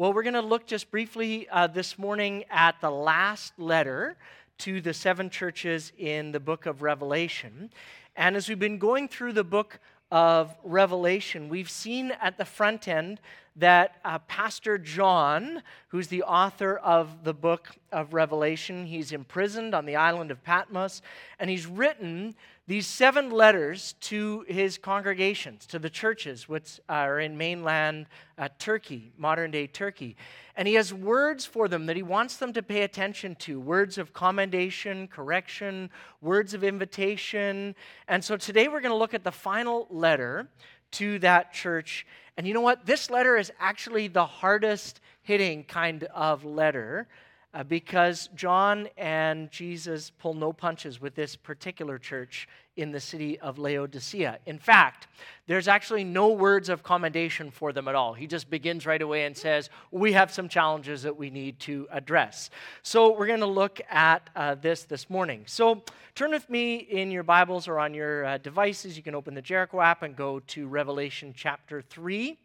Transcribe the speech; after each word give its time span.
Well, 0.00 0.14
we're 0.14 0.22
going 0.22 0.32
to 0.32 0.40
look 0.40 0.66
just 0.66 0.90
briefly 0.90 1.46
uh, 1.50 1.66
this 1.66 1.98
morning 1.98 2.44
at 2.50 2.80
the 2.80 2.90
last 2.90 3.52
letter 3.58 4.16
to 4.60 4.80
the 4.80 4.94
seven 4.94 5.28
churches 5.28 5.92
in 5.98 6.32
the 6.32 6.40
book 6.40 6.64
of 6.64 6.80
Revelation. 6.80 7.70
And 8.16 8.34
as 8.34 8.48
we've 8.48 8.58
been 8.58 8.78
going 8.78 9.08
through 9.08 9.34
the 9.34 9.44
book 9.44 9.78
of 10.10 10.56
Revelation, 10.64 11.50
we've 11.50 11.68
seen 11.68 12.12
at 12.12 12.38
the 12.38 12.46
front 12.46 12.88
end 12.88 13.20
that 13.56 13.96
uh, 14.02 14.20
Pastor 14.20 14.78
John, 14.78 15.62
who's 15.88 16.08
the 16.08 16.22
author 16.22 16.78
of 16.78 17.22
the 17.22 17.34
book 17.34 17.68
of 17.92 18.14
Revelation, 18.14 18.86
he's 18.86 19.12
imprisoned 19.12 19.74
on 19.74 19.84
the 19.84 19.96
island 19.96 20.30
of 20.30 20.42
Patmos, 20.42 21.02
and 21.38 21.50
he's 21.50 21.66
written 21.66 22.34
these 22.70 22.86
seven 22.86 23.30
letters 23.30 23.96
to 23.98 24.44
his 24.46 24.78
congregations, 24.78 25.66
to 25.66 25.76
the 25.76 25.90
churches, 25.90 26.48
which 26.48 26.78
are 26.88 27.18
in 27.18 27.36
mainland 27.36 28.06
uh, 28.38 28.48
Turkey, 28.60 29.10
modern 29.18 29.50
day 29.50 29.66
Turkey. 29.66 30.14
And 30.54 30.68
he 30.68 30.74
has 30.74 30.94
words 30.94 31.44
for 31.44 31.66
them 31.66 31.86
that 31.86 31.96
he 31.96 32.04
wants 32.04 32.36
them 32.36 32.52
to 32.52 32.62
pay 32.62 32.82
attention 32.82 33.34
to 33.40 33.58
words 33.58 33.98
of 33.98 34.12
commendation, 34.12 35.08
correction, 35.08 35.90
words 36.20 36.54
of 36.54 36.62
invitation. 36.62 37.74
And 38.06 38.22
so 38.22 38.36
today 38.36 38.68
we're 38.68 38.80
going 38.80 38.92
to 38.92 38.96
look 38.96 39.14
at 39.14 39.24
the 39.24 39.32
final 39.32 39.88
letter 39.90 40.46
to 40.92 41.18
that 41.18 41.52
church. 41.52 42.06
And 42.36 42.46
you 42.46 42.54
know 42.54 42.60
what? 42.60 42.86
This 42.86 43.10
letter 43.10 43.36
is 43.36 43.50
actually 43.58 44.06
the 44.06 44.26
hardest 44.26 45.00
hitting 45.22 45.64
kind 45.64 46.04
of 46.04 46.44
letter 46.44 47.08
uh, 47.52 47.64
because 47.64 48.28
John 48.34 48.88
and 48.96 49.50
Jesus 49.50 50.10
pull 50.10 50.34
no 50.34 50.52
punches 50.52 51.00
with 51.00 51.14
this 51.14 51.34
particular 51.34 51.98
church 51.98 52.48
in 52.76 52.92
the 52.92 53.00
city 53.00 53.38
of 53.40 53.58
Laodicea. 53.58 54.38
In 54.46 54.58
fact, 54.58 55.08
there's 55.46 55.66
actually 55.66 56.04
no 56.04 56.28
words 56.28 56.68
of 56.68 56.82
commendation 56.82 57.50
for 57.50 57.72
them 57.72 57.88
at 57.88 57.94
all. 57.94 58.14
He 58.14 58.26
just 58.26 58.48
begins 58.48 58.86
right 58.86 59.02
away 59.02 59.24
and 59.24 59.36
says, 59.36 59.68
We 59.90 60.12
have 60.12 60.32
some 60.32 60.48
challenges 60.48 61.02
that 61.02 61.16
we 61.16 61.28
need 61.28 61.58
to 61.60 61.88
address. 61.90 62.50
So 62.82 63.16
we're 63.18 63.26
going 63.26 63.40
to 63.40 63.46
look 63.46 63.80
at 63.90 64.30
uh, 64.36 64.54
this 64.54 64.84
this 64.84 65.10
morning. 65.10 65.42
So 65.46 65.82
turn 66.14 66.30
with 66.30 66.48
me 66.48 66.76
in 66.76 67.10
your 67.10 67.24
Bibles 67.24 67.66
or 67.66 67.80
on 67.80 67.92
your 67.94 68.24
uh, 68.24 68.38
devices. 68.38 68.96
You 68.96 69.02
can 69.02 69.16
open 69.16 69.34
the 69.34 69.42
Jericho 69.42 69.80
app 69.80 70.02
and 70.02 70.14
go 70.14 70.40
to 70.40 70.68
Revelation 70.68 71.34
chapter 71.36 71.82
3, 71.82 72.38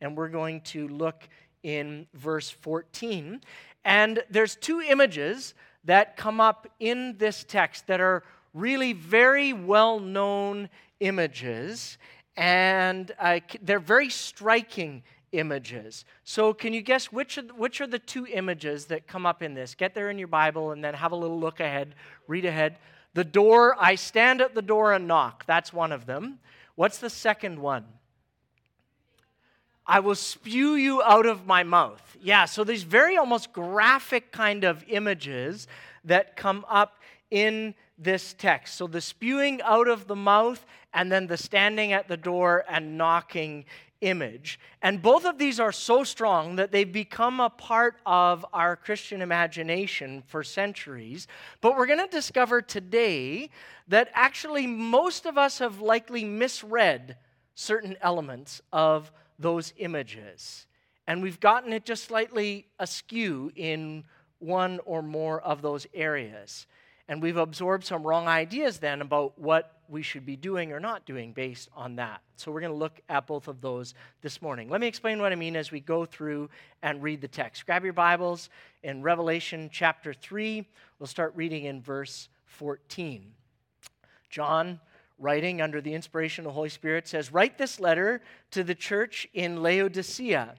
and 0.00 0.16
we're 0.16 0.28
going 0.28 0.60
to 0.62 0.86
look 0.88 1.28
in 1.62 2.06
verse 2.14 2.50
14. 2.50 3.40
And 3.84 4.22
there's 4.30 4.56
two 4.56 4.80
images 4.80 5.54
that 5.84 6.16
come 6.16 6.40
up 6.40 6.68
in 6.78 7.16
this 7.18 7.44
text 7.44 7.86
that 7.88 8.00
are 8.00 8.22
really 8.54 8.92
very 8.92 9.52
well 9.52 9.98
known 9.98 10.68
images, 11.00 11.98
and 12.36 13.10
uh, 13.18 13.40
they're 13.60 13.80
very 13.80 14.08
striking 14.08 15.02
images. 15.32 16.04
So, 16.24 16.52
can 16.54 16.72
you 16.72 16.82
guess 16.82 17.10
which 17.10 17.38
are, 17.38 17.42
the, 17.42 17.54
which 17.54 17.80
are 17.80 17.86
the 17.86 17.98
two 17.98 18.26
images 18.26 18.86
that 18.86 19.06
come 19.06 19.26
up 19.26 19.42
in 19.42 19.54
this? 19.54 19.74
Get 19.74 19.94
there 19.94 20.10
in 20.10 20.18
your 20.18 20.28
Bible 20.28 20.70
and 20.70 20.84
then 20.84 20.94
have 20.94 21.12
a 21.12 21.16
little 21.16 21.40
look 21.40 21.60
ahead, 21.60 21.94
read 22.28 22.44
ahead. 22.44 22.78
The 23.14 23.24
door, 23.24 23.76
I 23.78 23.96
stand 23.96 24.40
at 24.40 24.54
the 24.54 24.62
door 24.62 24.92
and 24.92 25.06
knock. 25.06 25.44
That's 25.46 25.72
one 25.72 25.92
of 25.92 26.06
them. 26.06 26.38
What's 26.76 26.98
the 26.98 27.10
second 27.10 27.58
one? 27.58 27.84
I 29.86 30.00
will 30.00 30.14
spew 30.14 30.74
you 30.74 31.02
out 31.02 31.26
of 31.26 31.46
my 31.46 31.62
mouth. 31.62 32.16
Yeah, 32.20 32.44
so 32.44 32.64
these 32.64 32.84
very 32.84 33.16
almost 33.16 33.52
graphic 33.52 34.30
kind 34.32 34.64
of 34.64 34.84
images 34.88 35.66
that 36.04 36.36
come 36.36 36.64
up 36.68 37.00
in 37.30 37.74
this 37.98 38.34
text. 38.34 38.76
So 38.76 38.86
the 38.86 39.00
spewing 39.00 39.60
out 39.62 39.88
of 39.88 40.06
the 40.06 40.16
mouth 40.16 40.64
and 40.94 41.10
then 41.10 41.26
the 41.26 41.36
standing 41.36 41.92
at 41.92 42.08
the 42.08 42.16
door 42.16 42.64
and 42.68 42.96
knocking 42.96 43.64
image. 44.02 44.58
And 44.82 45.00
both 45.00 45.24
of 45.24 45.38
these 45.38 45.58
are 45.60 45.72
so 45.72 46.04
strong 46.04 46.56
that 46.56 46.72
they've 46.72 46.90
become 46.90 47.40
a 47.40 47.48
part 47.48 47.96
of 48.04 48.44
our 48.52 48.76
Christian 48.76 49.22
imagination 49.22 50.22
for 50.26 50.42
centuries. 50.42 51.28
But 51.60 51.76
we're 51.76 51.86
going 51.86 52.00
to 52.00 52.08
discover 52.08 52.60
today 52.60 53.48
that 53.88 54.10
actually 54.12 54.66
most 54.66 55.24
of 55.24 55.38
us 55.38 55.60
have 55.60 55.80
likely 55.80 56.24
misread 56.24 57.16
certain 57.54 57.96
elements 58.02 58.60
of 58.72 59.12
those 59.38 59.72
images. 59.76 60.66
And 61.06 61.22
we've 61.22 61.40
gotten 61.40 61.72
it 61.72 61.84
just 61.84 62.04
slightly 62.04 62.66
askew 62.78 63.50
in 63.56 64.04
one 64.38 64.80
or 64.84 65.02
more 65.02 65.40
of 65.40 65.62
those 65.62 65.86
areas. 65.94 66.66
And 67.08 67.20
we've 67.20 67.36
absorbed 67.36 67.84
some 67.84 68.02
wrong 68.02 68.28
ideas 68.28 68.78
then 68.78 69.00
about 69.00 69.38
what 69.38 69.82
we 69.88 70.02
should 70.02 70.24
be 70.24 70.36
doing 70.36 70.72
or 70.72 70.80
not 70.80 71.04
doing 71.04 71.32
based 71.32 71.68
on 71.74 71.96
that. 71.96 72.22
So 72.36 72.50
we're 72.50 72.60
going 72.60 72.72
to 72.72 72.78
look 72.78 73.00
at 73.08 73.26
both 73.26 73.48
of 73.48 73.60
those 73.60 73.94
this 74.22 74.40
morning. 74.40 74.70
Let 74.70 74.80
me 74.80 74.86
explain 74.86 75.20
what 75.20 75.32
I 75.32 75.34
mean 75.34 75.54
as 75.54 75.70
we 75.70 75.80
go 75.80 76.06
through 76.06 76.48
and 76.82 77.02
read 77.02 77.20
the 77.20 77.28
text. 77.28 77.66
Grab 77.66 77.84
your 77.84 77.92
Bibles 77.92 78.48
in 78.82 79.02
Revelation 79.02 79.68
chapter 79.70 80.14
3. 80.14 80.66
We'll 80.98 81.06
start 81.06 81.34
reading 81.36 81.64
in 81.64 81.82
verse 81.82 82.28
14. 82.46 83.32
John 84.30 84.80
writing 85.22 85.62
under 85.62 85.80
the 85.80 85.94
inspiration 85.94 86.44
of 86.44 86.50
the 86.50 86.54
Holy 86.54 86.68
Spirit, 86.68 87.08
says, 87.08 87.32
Write 87.32 87.56
this 87.56 87.80
letter 87.80 88.20
to 88.50 88.64
the 88.64 88.74
church 88.74 89.28
in 89.32 89.62
Laodicea. 89.62 90.56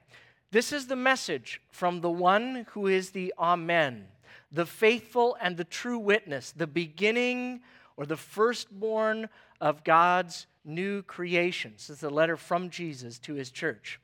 This 0.50 0.72
is 0.72 0.86
the 0.86 0.96
message 0.96 1.60
from 1.70 2.00
the 2.00 2.10
one 2.10 2.66
who 2.70 2.86
is 2.86 3.10
the 3.10 3.34
Amen, 3.38 4.06
the 4.50 4.66
faithful 4.66 5.36
and 5.40 5.56
the 5.56 5.64
true 5.64 5.98
witness, 5.98 6.52
the 6.52 6.66
beginning 6.66 7.60
or 7.96 8.06
the 8.06 8.16
firstborn 8.16 9.28
of 9.60 9.84
God's 9.84 10.46
new 10.64 11.02
creation. 11.02 11.74
This 11.76 11.90
is 11.90 12.02
a 12.02 12.10
letter 12.10 12.36
from 12.36 12.70
Jesus 12.70 13.18
to 13.20 13.34
his 13.34 13.50
church. 13.50 14.00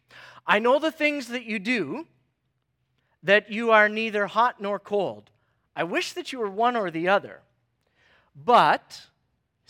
I 0.46 0.58
know 0.58 0.78
the 0.78 0.92
things 0.92 1.28
that 1.28 1.44
you 1.44 1.58
do, 1.58 2.06
that 3.22 3.50
you 3.50 3.70
are 3.70 3.88
neither 3.88 4.26
hot 4.26 4.60
nor 4.60 4.78
cold. 4.78 5.30
I 5.74 5.84
wish 5.84 6.12
that 6.12 6.32
you 6.32 6.38
were 6.38 6.50
one 6.50 6.76
or 6.76 6.90
the 6.90 7.08
other. 7.08 7.40
But 8.34 9.02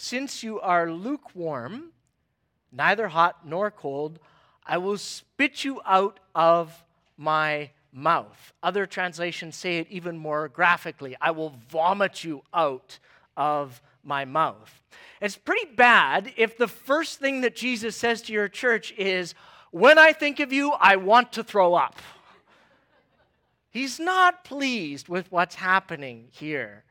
since 0.01 0.43
you 0.43 0.59
are 0.61 0.91
lukewarm, 0.91 1.93
neither 2.73 3.09
hot 3.09 3.47
nor 3.47 3.71
cold, 3.71 4.19
I 4.65 4.79
will 4.79 4.97
spit 4.97 5.63
you 5.63 5.83
out 5.85 6.19
of 6.35 6.85
my 7.19 7.69
mouth. 7.93 8.55
Other 8.63 8.87
translations 8.87 9.57
say 9.57 9.77
it 9.77 9.89
even 9.91 10.17
more 10.17 10.49
graphically 10.49 11.17
I 11.21 11.33
will 11.33 11.55
vomit 11.69 12.25
you 12.25 12.43
out 12.55 12.99
of 13.37 13.83
my 14.03 14.25
mouth. 14.25 14.81
It's 15.21 15.37
pretty 15.37 15.67
bad 15.75 16.33
if 16.35 16.57
the 16.57 16.69
first 16.69 17.21
thing 17.21 17.43
that 17.43 17.55
Jesus 17.55 17.95
says 17.95 18.23
to 18.23 18.33
your 18.33 18.49
church 18.49 18.95
is, 18.97 19.35
When 19.71 19.99
I 19.99 20.15
think 20.15 20.41
of 20.41 20.51
you, 20.51 20.73
I 20.81 20.97
want 20.97 21.31
to 21.33 21.45
throw 21.45 21.75
up. 21.75 21.97
He's 23.69 24.01
not 24.01 24.45
pleased 24.45 25.11
with 25.11 25.31
what's 25.31 25.57
happening 25.57 26.29
here. 26.31 26.85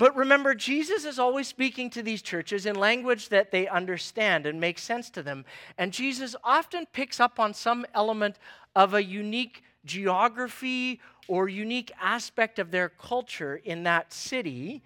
But 0.00 0.16
remember, 0.16 0.54
Jesus 0.54 1.04
is 1.04 1.18
always 1.18 1.46
speaking 1.46 1.90
to 1.90 2.02
these 2.02 2.22
churches 2.22 2.64
in 2.64 2.74
language 2.74 3.28
that 3.28 3.50
they 3.50 3.68
understand 3.68 4.46
and 4.46 4.58
makes 4.58 4.82
sense 4.82 5.10
to 5.10 5.22
them. 5.22 5.44
And 5.76 5.92
Jesus 5.92 6.34
often 6.42 6.86
picks 6.94 7.20
up 7.20 7.38
on 7.38 7.52
some 7.52 7.84
element 7.92 8.38
of 8.74 8.94
a 8.94 9.04
unique 9.04 9.62
geography 9.84 11.02
or 11.28 11.50
unique 11.50 11.92
aspect 12.00 12.58
of 12.58 12.70
their 12.70 12.88
culture 12.88 13.60
in 13.62 13.82
that 13.82 14.10
city, 14.10 14.82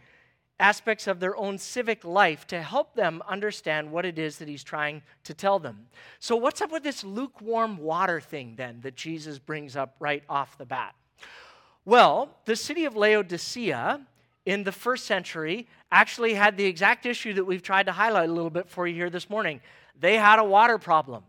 aspects 0.59 1.07
of 1.07 1.21
their 1.21 1.37
own 1.37 1.59
civic 1.59 2.05
life 2.05 2.45
to 2.49 2.61
help 2.61 2.97
them 2.97 3.23
understand 3.29 3.93
what 3.93 4.05
it 4.05 4.19
is 4.19 4.39
that 4.39 4.49
he's 4.49 4.65
trying 4.65 5.01
to 5.23 5.33
tell 5.33 5.61
them. 5.61 5.87
So, 6.19 6.35
what's 6.35 6.61
up 6.61 6.73
with 6.73 6.83
this 6.83 7.05
lukewarm 7.05 7.77
water 7.79 8.21
thing 8.21 8.55
then 8.57 8.81
that 8.81 8.97
Jesus 8.97 9.39
brings 9.39 9.77
up 9.77 9.95
right 10.01 10.25
off 10.29 10.59
the 10.59 10.67
bat? 10.67 10.97
Well, 11.85 12.31
the 12.47 12.57
city 12.57 12.85
of 12.85 12.97
Laodicea 12.97 14.05
in 14.47 14.65
the 14.65 14.73
first 14.73 15.07
century 15.07 15.67
actually 15.91 16.35
had 16.35 16.57
the 16.57 16.65
exact 16.65 17.07
issue 17.07 17.33
that 17.35 17.45
we've 17.45 17.63
tried 17.63 17.87
to 17.87 17.93
highlight 17.93 18.29
a 18.29 18.33
little 18.33 18.51
bit 18.51 18.69
for 18.69 18.87
you 18.87 18.95
here 18.95 19.11
this 19.11 19.31
morning. 19.31 19.61
They 19.99 20.17
had 20.17 20.39
a 20.39 20.45
water 20.45 20.79
problem. 20.79 21.23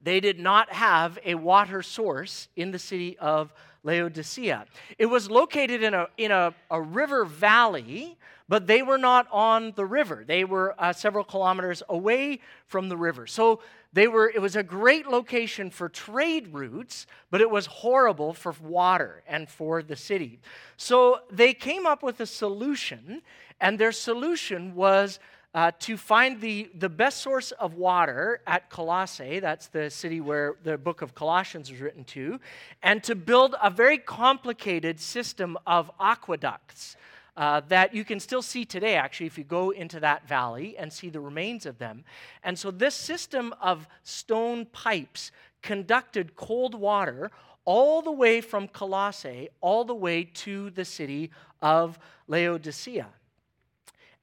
They 0.00 0.20
did 0.20 0.38
not 0.38 0.72
have 0.72 1.18
a 1.24 1.34
water 1.36 1.82
source 1.82 2.48
in 2.56 2.70
the 2.70 2.78
city 2.78 3.18
of 3.18 3.52
Laodicea. 3.84 4.66
It 4.98 5.06
was 5.06 5.30
located 5.30 5.82
in 5.82 5.94
a, 5.94 6.06
in 6.16 6.30
a, 6.30 6.54
a 6.70 6.80
river 6.80 7.24
valley, 7.24 8.16
but 8.48 8.66
they 8.66 8.82
were 8.82 8.98
not 8.98 9.26
on 9.32 9.72
the 9.76 9.86
river. 9.86 10.24
They 10.26 10.44
were 10.44 10.74
uh, 10.78 10.92
several 10.92 11.24
kilometers 11.24 11.82
away 11.88 12.40
from 12.66 12.88
the 12.88 12.96
river. 12.96 13.26
So 13.26 13.60
they 13.92 14.08
were, 14.08 14.30
it 14.34 14.40
was 14.40 14.56
a 14.56 14.62
great 14.62 15.06
location 15.06 15.70
for 15.70 15.88
trade 15.88 16.48
routes, 16.52 17.06
but 17.30 17.40
it 17.40 17.50
was 17.50 17.66
horrible 17.66 18.32
for 18.32 18.54
water 18.62 19.22
and 19.26 19.48
for 19.48 19.82
the 19.82 19.96
city. 19.96 20.40
So 20.76 21.20
they 21.30 21.52
came 21.52 21.86
up 21.86 22.02
with 22.02 22.20
a 22.20 22.26
solution, 22.26 23.22
and 23.60 23.78
their 23.78 23.92
solution 23.92 24.74
was 24.74 25.18
uh, 25.54 25.70
to 25.80 25.96
find 25.96 26.40
the, 26.40 26.70
the 26.74 26.88
best 26.88 27.20
source 27.20 27.52
of 27.52 27.74
water 27.74 28.40
at 28.46 28.70
Colossae, 28.70 29.38
that's 29.40 29.66
the 29.68 29.90
city 29.90 30.20
where 30.20 30.56
the 30.64 30.78
book 30.78 31.02
of 31.02 31.14
Colossians 31.14 31.70
was 31.70 31.80
written 31.80 32.04
to, 32.04 32.40
and 32.82 33.02
to 33.04 33.14
build 33.14 33.54
a 33.62 33.70
very 33.70 33.98
complicated 33.98 34.98
system 34.98 35.58
of 35.66 35.90
aqueducts 36.00 36.96
uh, 37.36 37.60
that 37.68 37.94
you 37.94 38.04
can 38.04 38.20
still 38.20 38.42
see 38.42 38.64
today, 38.64 38.94
actually, 38.94 39.26
if 39.26 39.38
you 39.38 39.44
go 39.44 39.70
into 39.70 40.00
that 40.00 40.26
valley 40.28 40.76
and 40.78 40.92
see 40.92 41.08
the 41.08 41.20
remains 41.20 41.64
of 41.64 41.78
them. 41.78 42.04
And 42.42 42.58
so, 42.58 42.70
this 42.70 42.94
system 42.94 43.54
of 43.60 43.88
stone 44.02 44.66
pipes 44.66 45.32
conducted 45.62 46.36
cold 46.36 46.74
water 46.74 47.30
all 47.64 48.02
the 48.02 48.12
way 48.12 48.40
from 48.40 48.68
Colossae, 48.68 49.48
all 49.60 49.84
the 49.84 49.94
way 49.94 50.24
to 50.24 50.70
the 50.70 50.84
city 50.84 51.30
of 51.62 51.98
Laodicea. 52.28 53.06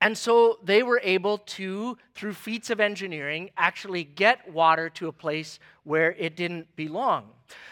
And 0.02 0.18
so 0.18 0.60
they 0.64 0.82
were 0.82 1.02
able 1.04 1.40
to, 1.40 1.98
through 2.16 2.34
feats 2.34 2.70
of 2.70 2.80
engineering, 2.80 3.50
actually 3.58 4.06
get 4.06 4.50
water 4.52 4.90
to 4.92 5.08
a 5.08 5.12
place 5.12 5.60
where 5.90 6.12
it 6.20 6.36
didn't 6.36 6.68
belong. 6.76 7.24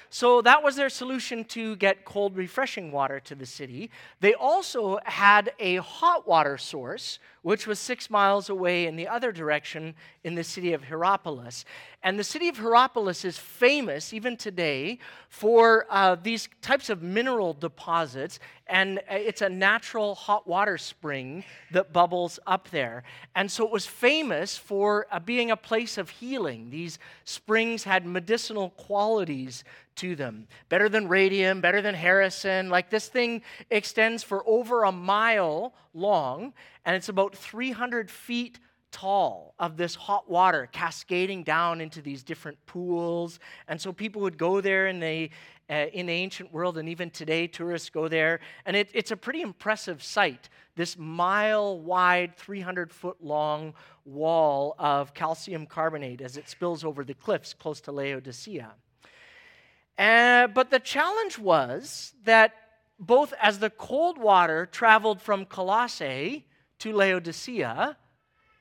So 0.10 0.42
that 0.42 0.64
was 0.64 0.76
their 0.76 0.90
solution 0.90 1.44
to 1.46 1.76
get 1.76 2.06
cold, 2.06 2.36
refreshing 2.36 2.92
water 2.92 3.20
to 3.20 3.36
the 3.36 3.46
city. 3.46 3.92
They 4.22 4.34
also 4.34 5.00
had 5.04 5.52
a 5.60 5.76
hot 5.78 6.28
water 6.28 6.58
source, 6.58 7.20
which 7.42 7.68
was 7.68 7.78
six 7.78 8.10
miles 8.10 8.50
away 8.50 8.88
in 8.88 8.96
the 8.96 9.08
other 9.08 9.32
direction 9.32 9.96
in 10.24 10.36
the 10.36 10.44
city 10.44 10.74
of 10.74 10.84
Hierapolis. 10.84 11.66
And 12.04 12.18
the 12.18 12.24
city 12.24 12.48
of 12.48 12.58
Hierapolis 12.58 13.26
is 13.26 13.38
famous, 13.38 14.14
even 14.14 14.38
today, 14.38 15.00
for 15.30 15.86
uh, 15.90 16.16
these 16.16 16.48
types 16.62 16.90
of 16.90 17.02
mineral 17.02 17.54
deposits. 17.54 18.40
And 18.68 19.00
uh, 19.00 19.16
it's 19.16 19.42
a 19.42 19.50
natural 19.50 20.16
hot 20.16 20.48
water 20.48 20.78
spring 20.78 21.44
that 21.72 21.92
bubbles 21.92 22.40
up 22.48 22.70
there. 22.70 23.04
And 23.36 23.52
so 23.52 23.66
it 23.66 23.72
was 23.72 23.86
famous 23.86 24.58
for 24.58 25.06
uh, 25.12 25.20
being 25.20 25.52
a 25.52 25.58
place 25.58 25.98
of 25.98 26.10
healing. 26.10 26.70
These 26.70 26.98
springs 27.26 27.84
had 27.84 28.06
medicinal 28.12 28.72
qualities 28.72 29.64
to 29.96 30.16
them. 30.16 30.48
Better 30.70 30.90
than 30.90 31.08
radium, 31.08 31.62
better 31.62 31.82
than 31.82 31.96
Harrison. 31.96 32.70
Like 32.70 32.90
this 32.90 33.08
thing 33.08 33.42
extends 33.70 34.24
for 34.24 34.44
over 34.48 34.84
a 34.84 34.92
mile 34.92 35.74
long, 35.94 36.54
and 36.86 36.96
it's 36.96 37.10
about 37.10 37.36
300 37.36 38.10
feet 38.10 38.60
tall 38.92 39.54
of 39.60 39.78
this 39.78 39.96
hot 39.96 40.30
water 40.30 40.70
cascading 40.72 41.44
down 41.44 41.82
into 41.82 42.02
these 42.02 42.24
different 42.24 42.58
pools. 42.66 43.40
And 43.68 43.80
so 43.80 43.92
people 43.92 44.22
would 44.22 44.38
go 44.38 44.62
there 44.62 44.88
and 44.88 45.02
they, 45.02 45.32
uh, 45.70 45.86
in 45.94 46.06
the 46.06 46.14
ancient 46.14 46.52
world, 46.54 46.78
and 46.78 46.88
even 46.88 47.10
today, 47.10 47.48
tourists 47.48 47.90
go 47.90 48.08
there. 48.08 48.40
And 48.66 48.76
it, 48.76 48.90
it's 48.94 49.12
a 49.12 49.18
pretty 49.18 49.42
impressive 49.42 50.02
sight 50.04 50.50
this 50.78 50.96
mile 50.98 51.80
wide, 51.80 52.38
300 52.38 52.94
foot 52.94 53.18
long 53.20 53.74
wall 54.06 54.76
of 54.78 55.14
calcium 55.14 55.66
carbonate 55.66 56.22
as 56.22 56.38
it 56.38 56.48
spills 56.48 56.86
over 56.86 57.04
the 57.04 57.16
cliffs 57.16 57.54
close 57.54 57.82
to 57.82 57.92
Laodicea. 57.92 58.74
Uh, 59.98 60.48
but 60.48 60.70
the 60.70 60.80
challenge 60.80 61.40
was 61.40 62.14
that 62.24 62.54
both 63.00 63.34
as 63.42 63.60
the 63.60 63.72
cold 63.72 64.18
water 64.18 64.68
traveled 64.68 65.22
from 65.22 65.46
Colossae 65.46 66.46
to 66.80 66.94
Laodicea 66.94 67.98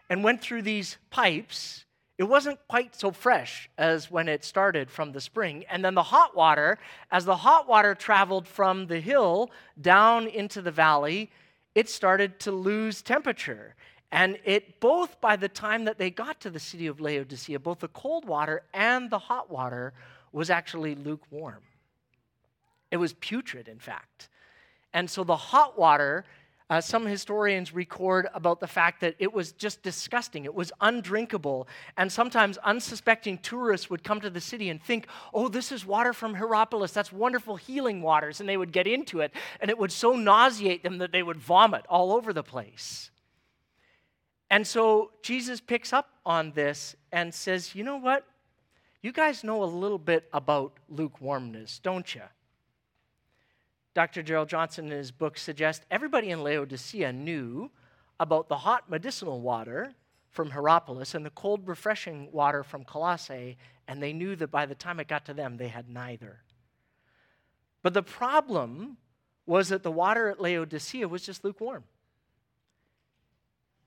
and 0.08 0.24
went 0.24 0.40
through 0.40 0.62
these 0.62 0.96
pipes, 1.10 1.84
it 2.18 2.24
wasn't 2.24 2.58
quite 2.66 2.94
so 2.94 3.10
fresh 3.10 3.68
as 3.76 4.10
when 4.10 4.28
it 4.28 4.44
started 4.44 4.90
from 4.90 5.12
the 5.12 5.20
spring. 5.20 5.64
And 5.68 5.84
then 5.84 5.94
the 5.94 6.02
hot 6.02 6.34
water, 6.34 6.78
as 7.10 7.26
the 7.26 7.36
hot 7.36 7.68
water 7.68 7.94
traveled 7.94 8.48
from 8.48 8.86
the 8.86 9.00
hill 9.00 9.50
down 9.80 10.26
into 10.26 10.62
the 10.62 10.70
valley, 10.70 11.30
it 11.74 11.90
started 11.90 12.40
to 12.40 12.52
lose 12.52 13.02
temperature. 13.02 13.74
And 14.10 14.38
it 14.44 14.80
both, 14.80 15.20
by 15.20 15.36
the 15.36 15.48
time 15.48 15.84
that 15.84 15.98
they 15.98 16.10
got 16.10 16.40
to 16.40 16.50
the 16.50 16.58
city 16.58 16.86
of 16.86 17.00
Laodicea, 17.00 17.58
both 17.58 17.80
the 17.80 17.88
cold 17.88 18.24
water 18.24 18.62
and 18.72 19.10
the 19.10 19.18
hot 19.18 19.50
water 19.50 19.92
was 20.32 20.48
actually 20.48 20.94
lukewarm. 20.94 21.62
It 22.90 22.96
was 22.96 23.12
putrid, 23.12 23.68
in 23.68 23.78
fact. 23.78 24.30
And 24.94 25.10
so 25.10 25.22
the 25.22 25.36
hot 25.36 25.78
water, 25.78 26.24
uh, 26.68 26.80
some 26.80 27.06
historians 27.06 27.72
record 27.72 28.26
about 28.34 28.58
the 28.58 28.66
fact 28.66 29.00
that 29.00 29.14
it 29.20 29.32
was 29.32 29.52
just 29.52 29.82
disgusting. 29.82 30.44
It 30.44 30.54
was 30.54 30.72
undrinkable. 30.80 31.68
And 31.96 32.10
sometimes 32.10 32.58
unsuspecting 32.58 33.38
tourists 33.38 33.88
would 33.88 34.02
come 34.02 34.20
to 34.20 34.30
the 34.30 34.40
city 34.40 34.68
and 34.68 34.82
think, 34.82 35.06
oh, 35.32 35.48
this 35.48 35.70
is 35.70 35.86
water 35.86 36.12
from 36.12 36.34
Hierapolis. 36.34 36.92
That's 36.92 37.12
wonderful 37.12 37.54
healing 37.54 38.02
waters. 38.02 38.40
And 38.40 38.48
they 38.48 38.56
would 38.56 38.72
get 38.72 38.88
into 38.88 39.20
it. 39.20 39.32
And 39.60 39.70
it 39.70 39.78
would 39.78 39.92
so 39.92 40.16
nauseate 40.16 40.82
them 40.82 40.98
that 40.98 41.12
they 41.12 41.22
would 41.22 41.38
vomit 41.38 41.84
all 41.88 42.12
over 42.12 42.32
the 42.32 42.42
place. 42.42 43.10
And 44.50 44.66
so 44.66 45.12
Jesus 45.22 45.60
picks 45.60 45.92
up 45.92 46.08
on 46.24 46.50
this 46.52 46.96
and 47.12 47.32
says, 47.32 47.76
you 47.76 47.84
know 47.84 47.96
what? 47.96 48.26
You 49.02 49.12
guys 49.12 49.44
know 49.44 49.62
a 49.62 49.66
little 49.66 49.98
bit 49.98 50.28
about 50.32 50.78
lukewarmness, 50.88 51.78
don't 51.78 52.12
you? 52.12 52.22
Dr. 53.96 54.22
Gerald 54.22 54.50
Johnson 54.50 54.92
in 54.92 54.98
his 54.98 55.10
book 55.10 55.38
suggests 55.38 55.86
everybody 55.90 56.28
in 56.28 56.42
Laodicea 56.42 57.14
knew 57.14 57.70
about 58.20 58.46
the 58.46 58.58
hot 58.58 58.90
medicinal 58.90 59.40
water 59.40 59.94
from 60.28 60.50
Hierapolis 60.50 61.14
and 61.14 61.24
the 61.24 61.30
cold, 61.30 61.66
refreshing 61.66 62.30
water 62.30 62.62
from 62.62 62.84
Colossae, 62.84 63.56
and 63.88 64.02
they 64.02 64.12
knew 64.12 64.36
that 64.36 64.50
by 64.50 64.66
the 64.66 64.74
time 64.74 65.00
it 65.00 65.08
got 65.08 65.24
to 65.24 65.32
them, 65.32 65.56
they 65.56 65.68
had 65.68 65.88
neither. 65.88 66.42
But 67.82 67.94
the 67.94 68.02
problem 68.02 68.98
was 69.46 69.70
that 69.70 69.82
the 69.82 69.90
water 69.90 70.28
at 70.28 70.42
Laodicea 70.42 71.08
was 71.08 71.24
just 71.24 71.42
lukewarm. 71.42 71.84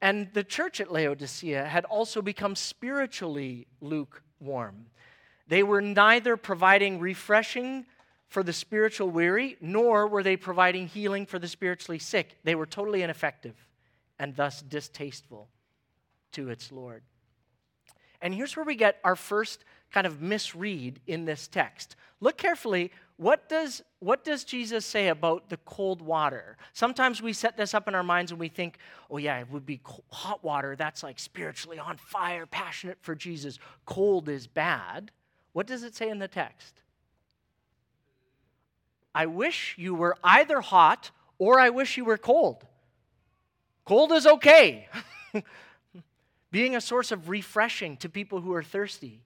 And 0.02 0.34
the 0.34 0.44
church 0.44 0.82
at 0.82 0.92
Laodicea 0.92 1.66
had 1.66 1.86
also 1.86 2.24
become 2.24 2.56
spiritually 2.56 3.68
lukewarm. 3.80 4.88
They 5.48 5.62
were 5.62 5.82
neither 5.82 6.36
providing 6.36 7.00
refreshing 7.00 7.86
for 8.30 8.44
the 8.44 8.54
spiritual 8.54 9.10
weary, 9.10 9.58
nor 9.60 10.08
were 10.08 10.24
they 10.24 10.38
providing 10.38 10.88
healing 10.88 11.26
for 11.26 11.40
the 11.40 11.48
spiritually 11.48 12.00
sick. 12.00 12.38
They 12.44 12.56
were 12.56 12.68
totally 12.68 13.02
ineffective 13.02 13.56
and 14.20 14.36
thus 14.36 14.62
distasteful 14.62 15.50
to 16.34 16.50
its 16.50 16.72
Lord. 16.72 17.02
And 18.22 18.34
here's 18.34 18.56
where 18.56 18.66
we 18.66 18.76
get 18.76 19.00
our 19.04 19.16
first 19.16 19.64
kind 19.92 20.06
of 20.06 20.22
misread 20.22 21.00
in 21.08 21.26
this 21.26 21.48
text. 21.48 21.96
Look 22.20 22.38
carefully. 22.38 22.92
What 23.18 23.50
does, 23.50 23.82
what 24.00 24.24
does 24.24 24.44
Jesus 24.44 24.86
say 24.86 25.08
about 25.08 25.50
the 25.50 25.58
cold 25.58 26.02
water? 26.02 26.58
Sometimes 26.74 27.22
we 27.22 27.34
set 27.34 27.58
this 27.58 27.74
up 27.74 27.88
in 27.88 27.96
our 27.96 28.04
minds 28.04 28.32
and 28.32 28.40
we 28.40 28.48
think, 28.50 28.78
oh, 29.10 29.18
yeah, 29.18 29.40
it 29.40 29.50
would 29.50 29.66
be 29.66 29.82
hot 30.12 30.44
water. 30.44 30.76
That's 30.76 31.02
like 31.02 31.18
spiritually 31.18 31.80
on 31.80 31.98
fire, 31.98 32.46
passionate 32.46 32.98
for 33.02 33.16
Jesus. 33.16 33.58
Cold 33.86 34.30
is 34.30 34.48
bad. 34.48 35.12
What 35.54 35.66
does 35.66 35.84
it 35.84 35.96
say 35.96 36.10
in 36.10 36.20
the 36.20 36.28
text? 36.28 36.84
I 39.14 39.26
wish 39.26 39.76
you 39.78 39.96
were 39.96 40.16
either 40.24 40.62
hot 40.62 41.12
or 41.38 41.60
I 41.60 41.70
wish 41.70 41.98
you 41.98 42.06
were 42.06 42.18
cold. 42.18 42.66
Cold 43.86 44.12
is 44.12 44.28
okay. 44.28 44.88
Being 46.52 46.76
a 46.76 46.82
source 46.82 47.12
of 47.12 47.30
refreshing 47.30 47.98
to 47.98 48.10
people 48.10 48.42
who 48.42 48.54
are 48.54 48.64
thirsty, 48.64 49.22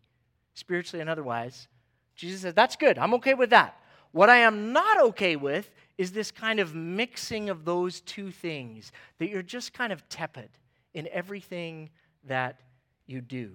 spiritually 0.53 1.01
and 1.01 1.09
otherwise. 1.09 1.68
Jesus 2.15 2.41
says, 2.41 2.53
That's 2.53 2.75
good. 2.75 2.97
I'm 2.97 3.13
okay 3.15 3.33
with 3.33 3.50
that. 3.50 3.77
What 4.12 4.30
I 4.30 4.38
am 4.38 4.74
not 4.74 5.01
okay 5.01 5.35
with 5.35 5.69
is 5.97 6.12
this 6.12 6.31
kind 6.31 6.60
of 6.60 6.75
mixing 6.75 7.50
of 7.50 7.65
those 7.65 8.01
two 8.01 8.31
things, 8.31 8.91
that 9.17 9.29
you're 9.29 9.41
just 9.41 9.74
kind 9.74 9.91
of 9.91 10.08
tepid 10.08 10.50
in 10.93 11.08
everything 11.12 11.89
that 12.25 12.60
you 13.08 13.22
do. 13.22 13.51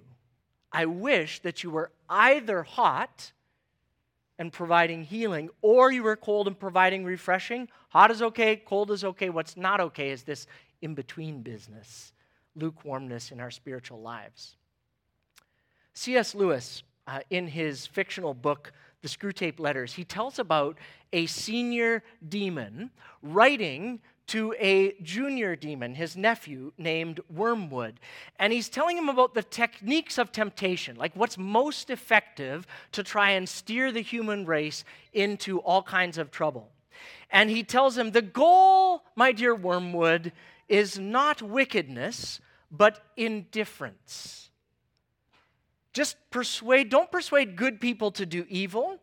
I 0.72 0.86
wish 0.86 1.40
that 1.40 1.62
you 1.62 1.70
were 1.70 1.90
either 2.08 2.62
hot 2.62 3.32
and 4.38 4.52
providing 4.52 5.02
healing, 5.02 5.50
or 5.62 5.90
you 5.90 6.02
were 6.02 6.16
cold 6.16 6.46
and 6.46 6.58
providing 6.58 7.04
refreshing. 7.04 7.68
Hot 7.90 8.10
is 8.10 8.22
okay, 8.22 8.56
cold 8.56 8.90
is 8.90 9.04
okay. 9.04 9.30
What's 9.30 9.56
not 9.56 9.80
okay 9.80 10.10
is 10.10 10.22
this 10.22 10.46
in 10.80 10.94
between 10.94 11.42
business, 11.42 12.12
lukewarmness 12.54 13.32
in 13.32 13.40
our 13.40 13.50
spiritual 13.50 14.00
lives. 14.00 14.56
C.S. 15.94 16.34
Lewis, 16.34 16.84
uh, 17.08 17.20
in 17.30 17.48
his 17.48 17.86
fictional 17.86 18.34
book, 18.34 18.72
The 19.02 19.08
Screwtape 19.08 19.58
Letters, 19.58 19.94
he 19.94 20.04
tells 20.04 20.38
about 20.38 20.78
a 21.12 21.26
senior 21.26 22.04
demon 22.28 22.90
writing 23.22 24.00
to 24.28 24.54
a 24.58 24.92
junior 25.02 25.56
demon, 25.56 25.94
his 25.94 26.16
nephew, 26.16 26.72
named 26.78 27.20
Wormwood. 27.30 27.98
And 28.38 28.52
he's 28.52 28.68
telling 28.68 28.96
him 28.96 29.08
about 29.08 29.34
the 29.34 29.42
techniques 29.42 30.18
of 30.18 30.32
temptation, 30.32 30.96
like 30.96 31.16
what's 31.16 31.38
most 31.38 31.90
effective 31.90 32.66
to 32.92 33.02
try 33.02 33.30
and 33.30 33.48
steer 33.48 33.90
the 33.90 34.02
human 34.02 34.44
race 34.44 34.84
into 35.12 35.60
all 35.60 35.82
kinds 35.82 36.18
of 36.18 36.30
trouble. 36.30 36.70
And 37.30 37.50
he 37.50 37.64
tells 37.64 37.96
him, 37.96 38.10
The 38.10 38.22
goal, 38.22 39.02
my 39.16 39.32
dear 39.32 39.54
Wormwood, 39.54 40.32
is 40.68 40.98
not 40.98 41.40
wickedness, 41.40 42.40
but 42.70 43.02
indifference. 43.16 44.50
Just 45.94 46.16
persuade, 46.30 46.90
don't 46.90 47.10
persuade 47.10 47.56
good 47.56 47.80
people 47.80 48.10
to 48.12 48.26
do 48.26 48.44
evil, 48.48 48.98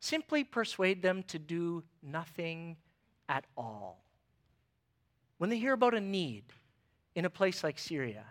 simply 0.00 0.42
persuade 0.42 1.00
them 1.00 1.22
to 1.24 1.38
do 1.38 1.84
nothing 2.02 2.76
at 3.28 3.44
all. 3.56 4.07
When 5.38 5.50
they 5.50 5.58
hear 5.58 5.72
about 5.72 5.94
a 5.94 6.00
need 6.00 6.44
in 7.14 7.24
a 7.24 7.30
place 7.30 7.64
like 7.64 7.78
Syria, 7.78 8.24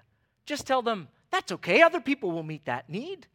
just 0.45 0.67
tell 0.67 0.81
them, 0.81 1.07
that's 1.31 1.51
okay, 1.51 1.81
other 1.81 1.99
people 1.99 2.31
will 2.31 2.43
meet 2.43 2.65
that 2.65 2.89
need. 2.89 3.27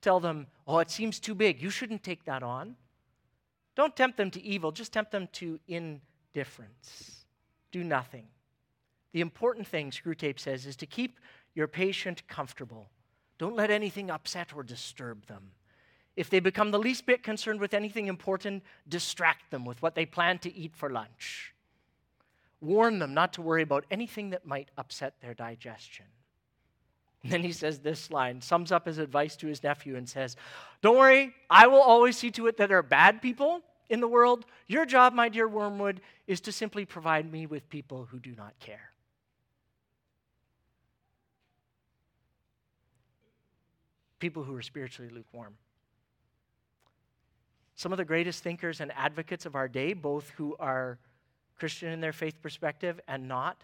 Tell 0.00 0.20
them, 0.20 0.46
oh, 0.66 0.78
it 0.78 0.90
seems 0.90 1.18
too 1.20 1.34
big, 1.34 1.62
you 1.62 1.70
shouldn't 1.70 2.02
take 2.02 2.24
that 2.24 2.42
on. 2.42 2.76
Don't 3.74 3.96
tempt 3.96 4.16
them 4.16 4.30
to 4.32 4.42
evil, 4.42 4.72
just 4.72 4.92
tempt 4.92 5.10
them 5.10 5.28
to 5.32 5.58
indifference. 5.66 7.24
Do 7.72 7.82
nothing. 7.82 8.26
The 9.12 9.20
important 9.20 9.66
thing, 9.66 9.90
Screwtape 9.90 10.38
says, 10.38 10.66
is 10.66 10.76
to 10.76 10.86
keep 10.86 11.18
your 11.54 11.68
patient 11.68 12.26
comfortable. 12.28 12.90
Don't 13.38 13.56
let 13.56 13.70
anything 13.70 14.10
upset 14.10 14.54
or 14.54 14.62
disturb 14.62 15.26
them. 15.26 15.52
If 16.16 16.30
they 16.30 16.40
become 16.40 16.70
the 16.70 16.78
least 16.78 17.06
bit 17.06 17.22
concerned 17.22 17.60
with 17.60 17.74
anything 17.74 18.06
important, 18.06 18.62
distract 18.88 19.50
them 19.50 19.64
with 19.64 19.82
what 19.82 19.94
they 19.94 20.06
plan 20.06 20.38
to 20.40 20.54
eat 20.54 20.76
for 20.76 20.90
lunch. 20.90 21.53
Warn 22.64 22.98
them 22.98 23.12
not 23.12 23.34
to 23.34 23.42
worry 23.42 23.60
about 23.60 23.84
anything 23.90 24.30
that 24.30 24.46
might 24.46 24.70
upset 24.78 25.20
their 25.20 25.34
digestion. 25.34 26.06
And 27.22 27.30
then 27.30 27.42
he 27.42 27.52
says 27.52 27.80
this 27.80 28.10
line, 28.10 28.40
sums 28.40 28.72
up 28.72 28.86
his 28.86 28.96
advice 28.96 29.36
to 29.36 29.46
his 29.46 29.62
nephew, 29.62 29.96
and 29.96 30.08
says, 30.08 30.34
Don't 30.80 30.96
worry, 30.96 31.34
I 31.50 31.66
will 31.66 31.82
always 31.82 32.16
see 32.16 32.30
to 32.32 32.46
it 32.46 32.56
that 32.56 32.70
there 32.70 32.78
are 32.78 32.82
bad 32.82 33.20
people 33.20 33.60
in 33.90 34.00
the 34.00 34.08
world. 34.08 34.46
Your 34.66 34.86
job, 34.86 35.12
my 35.12 35.28
dear 35.28 35.46
Wormwood, 35.46 36.00
is 36.26 36.40
to 36.42 36.52
simply 36.52 36.86
provide 36.86 37.30
me 37.30 37.44
with 37.44 37.68
people 37.68 38.06
who 38.10 38.18
do 38.18 38.34
not 38.34 38.58
care. 38.60 38.92
People 44.20 44.42
who 44.42 44.54
are 44.56 44.62
spiritually 44.62 45.10
lukewarm. 45.14 45.56
Some 47.74 47.92
of 47.92 47.98
the 47.98 48.06
greatest 48.06 48.42
thinkers 48.42 48.80
and 48.80 48.90
advocates 48.92 49.44
of 49.44 49.54
our 49.54 49.68
day, 49.68 49.92
both 49.92 50.30
who 50.30 50.56
are 50.58 50.98
Christian 51.56 51.90
in 51.90 52.00
their 52.00 52.12
faith 52.12 52.40
perspective 52.42 53.00
and 53.08 53.28
not, 53.28 53.62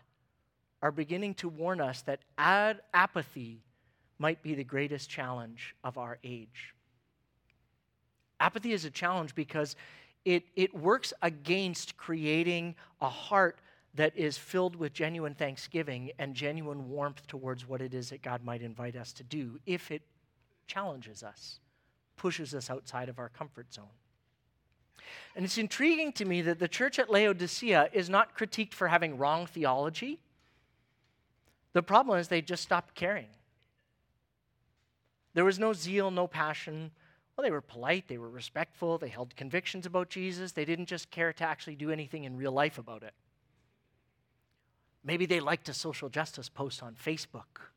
are 0.82 0.92
beginning 0.92 1.34
to 1.34 1.48
warn 1.48 1.80
us 1.80 2.02
that 2.02 2.20
ad- 2.38 2.80
apathy 2.94 3.62
might 4.18 4.42
be 4.42 4.54
the 4.54 4.64
greatest 4.64 5.08
challenge 5.10 5.74
of 5.84 5.98
our 5.98 6.18
age. 6.24 6.74
Apathy 8.38 8.72
is 8.72 8.84
a 8.84 8.90
challenge 8.90 9.34
because 9.34 9.76
it, 10.24 10.44
it 10.56 10.74
works 10.74 11.12
against 11.22 11.96
creating 11.96 12.74
a 13.00 13.08
heart 13.08 13.60
that 13.94 14.16
is 14.16 14.38
filled 14.38 14.76
with 14.76 14.92
genuine 14.92 15.34
thanksgiving 15.34 16.12
and 16.18 16.34
genuine 16.34 16.88
warmth 16.88 17.26
towards 17.26 17.66
what 17.66 17.80
it 17.80 17.92
is 17.92 18.10
that 18.10 18.22
God 18.22 18.44
might 18.44 18.62
invite 18.62 18.96
us 18.96 19.12
to 19.14 19.24
do 19.24 19.58
if 19.66 19.90
it 19.90 20.02
challenges 20.66 21.22
us, 21.22 21.58
pushes 22.16 22.54
us 22.54 22.70
outside 22.70 23.08
of 23.08 23.18
our 23.18 23.28
comfort 23.28 23.72
zone. 23.72 23.86
And 25.36 25.44
it's 25.44 25.58
intriguing 25.58 26.12
to 26.12 26.24
me 26.24 26.42
that 26.42 26.58
the 26.58 26.68
church 26.68 26.98
at 26.98 27.10
Laodicea 27.10 27.90
is 27.92 28.10
not 28.10 28.36
critiqued 28.36 28.74
for 28.74 28.88
having 28.88 29.18
wrong 29.18 29.46
theology 29.46 30.20
the 31.72 31.82
problem 31.82 32.18
is 32.18 32.28
they 32.28 32.42
just 32.42 32.62
stopped 32.62 32.94
caring. 32.94 33.28
There 35.34 35.44
was 35.44 35.58
no 35.58 35.72
zeal, 35.72 36.10
no 36.10 36.26
passion. 36.26 36.90
Well, 37.36 37.44
they 37.44 37.52
were 37.52 37.60
polite, 37.60 38.08
they 38.08 38.18
were 38.18 38.28
respectful, 38.28 38.98
they 38.98 39.08
held 39.08 39.36
convictions 39.36 39.86
about 39.86 40.10
Jesus. 40.10 40.52
They 40.52 40.64
didn't 40.64 40.86
just 40.86 41.10
care 41.10 41.32
to 41.34 41.44
actually 41.44 41.76
do 41.76 41.90
anything 41.90 42.24
in 42.24 42.36
real 42.36 42.52
life 42.52 42.78
about 42.78 43.02
it. 43.02 43.14
Maybe 45.04 45.26
they 45.26 45.40
liked 45.40 45.68
a 45.68 45.74
social 45.74 46.08
justice 46.08 46.48
post 46.48 46.82
on 46.82 46.94
Facebook. 46.94 47.70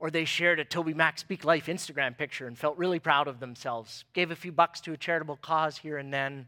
Or 0.00 0.10
they 0.10 0.24
shared 0.24 0.60
a 0.60 0.64
Toby 0.64 0.94
Mac 0.94 1.18
Speak 1.18 1.44
Life 1.44 1.66
Instagram 1.66 2.16
picture 2.16 2.46
and 2.46 2.56
felt 2.56 2.78
really 2.78 3.00
proud 3.00 3.26
of 3.26 3.40
themselves, 3.40 4.04
gave 4.12 4.30
a 4.30 4.36
few 4.36 4.52
bucks 4.52 4.80
to 4.82 4.92
a 4.92 4.96
charitable 4.96 5.36
cause 5.36 5.76
here 5.76 5.98
and 5.98 6.12
then, 6.12 6.46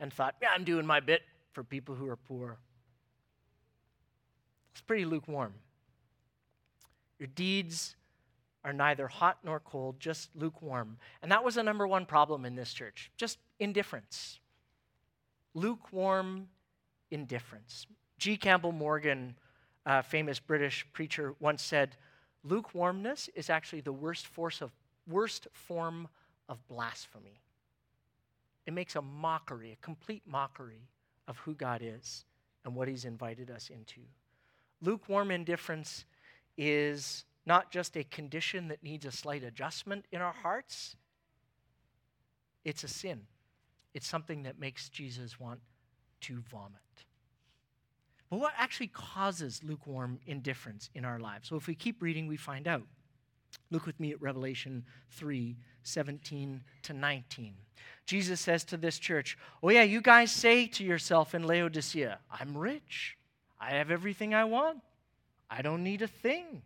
and 0.00 0.12
thought, 0.12 0.34
yeah, 0.40 0.48
I'm 0.54 0.64
doing 0.64 0.86
my 0.86 1.00
bit 1.00 1.22
for 1.52 1.62
people 1.62 1.94
who 1.94 2.08
are 2.08 2.16
poor. 2.16 2.58
It's 4.72 4.80
pretty 4.80 5.04
lukewarm. 5.04 5.54
Your 7.18 7.28
deeds 7.28 7.96
are 8.64 8.72
neither 8.72 9.08
hot 9.08 9.38
nor 9.44 9.60
cold, 9.60 10.00
just 10.00 10.28
lukewarm. 10.34 10.98
And 11.22 11.30
that 11.30 11.44
was 11.44 11.54
the 11.54 11.62
number 11.62 11.86
one 11.86 12.04
problem 12.04 12.44
in 12.44 12.56
this 12.56 12.72
church 12.72 13.10
just 13.16 13.38
indifference. 13.58 14.40
Lukewarm 15.54 16.48
indifference. 17.10 17.86
G. 18.18 18.36
Campbell 18.36 18.72
Morgan, 18.72 19.36
a 19.86 20.02
famous 20.02 20.40
British 20.40 20.86
preacher, 20.92 21.34
once 21.40 21.62
said, 21.62 21.96
Lukewarmness 22.44 23.28
is 23.34 23.50
actually 23.50 23.80
the 23.80 23.92
worst, 23.92 24.26
force 24.26 24.60
of, 24.60 24.70
worst 25.08 25.48
form 25.52 26.08
of 26.48 26.66
blasphemy. 26.68 27.40
It 28.66 28.72
makes 28.72 28.96
a 28.96 29.02
mockery, 29.02 29.72
a 29.72 29.84
complete 29.84 30.22
mockery 30.26 30.88
of 31.28 31.38
who 31.38 31.54
God 31.54 31.82
is 31.82 32.24
and 32.64 32.74
what 32.74 32.88
He's 32.88 33.04
invited 33.04 33.50
us 33.50 33.70
into. 33.70 34.00
Lukewarm 34.82 35.30
indifference 35.30 36.04
is 36.56 37.24
not 37.46 37.70
just 37.70 37.96
a 37.96 38.04
condition 38.04 38.68
that 38.68 38.82
needs 38.82 39.06
a 39.06 39.12
slight 39.12 39.44
adjustment 39.44 40.04
in 40.10 40.20
our 40.20 40.32
hearts, 40.32 40.96
it's 42.64 42.82
a 42.82 42.88
sin. 42.88 43.22
It's 43.94 44.06
something 44.06 44.42
that 44.42 44.58
makes 44.58 44.88
Jesus 44.88 45.38
want 45.38 45.60
to 46.22 46.42
vomit. 46.50 46.80
But 48.30 48.40
what 48.40 48.52
actually 48.56 48.88
causes 48.88 49.60
lukewarm 49.62 50.18
indifference 50.26 50.90
in 50.94 51.04
our 51.04 51.18
lives? 51.18 51.48
So 51.48 51.56
if 51.56 51.66
we 51.66 51.74
keep 51.74 52.02
reading, 52.02 52.26
we 52.26 52.36
find 52.36 52.66
out. 52.66 52.82
Look 53.70 53.86
with 53.86 53.98
me 53.98 54.12
at 54.12 54.20
Revelation 54.20 54.84
3 55.10 55.56
17 55.82 56.62
to 56.82 56.92
19. 56.92 57.54
Jesus 58.06 58.40
says 58.40 58.64
to 58.64 58.76
this 58.76 58.98
church, 58.98 59.38
Oh, 59.62 59.70
yeah, 59.70 59.82
you 59.82 60.00
guys 60.00 60.32
say 60.32 60.66
to 60.66 60.84
yourself 60.84 61.34
in 61.34 61.44
Laodicea, 61.44 62.18
I'm 62.30 62.56
rich. 62.56 63.16
I 63.60 63.70
have 63.70 63.90
everything 63.90 64.34
I 64.34 64.44
want. 64.44 64.80
I 65.48 65.62
don't 65.62 65.84
need 65.84 66.02
a 66.02 66.08
thing. 66.08 66.62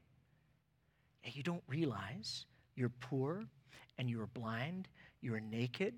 And 1.25 1.37
you 1.37 1.43
don't 1.43 1.63
realize 1.69 2.47
you're 2.75 2.89
poor 2.89 3.45
and 3.99 4.09
you're 4.09 4.27
blind, 4.27 4.89
you're 5.21 5.41
naked, 5.41 5.95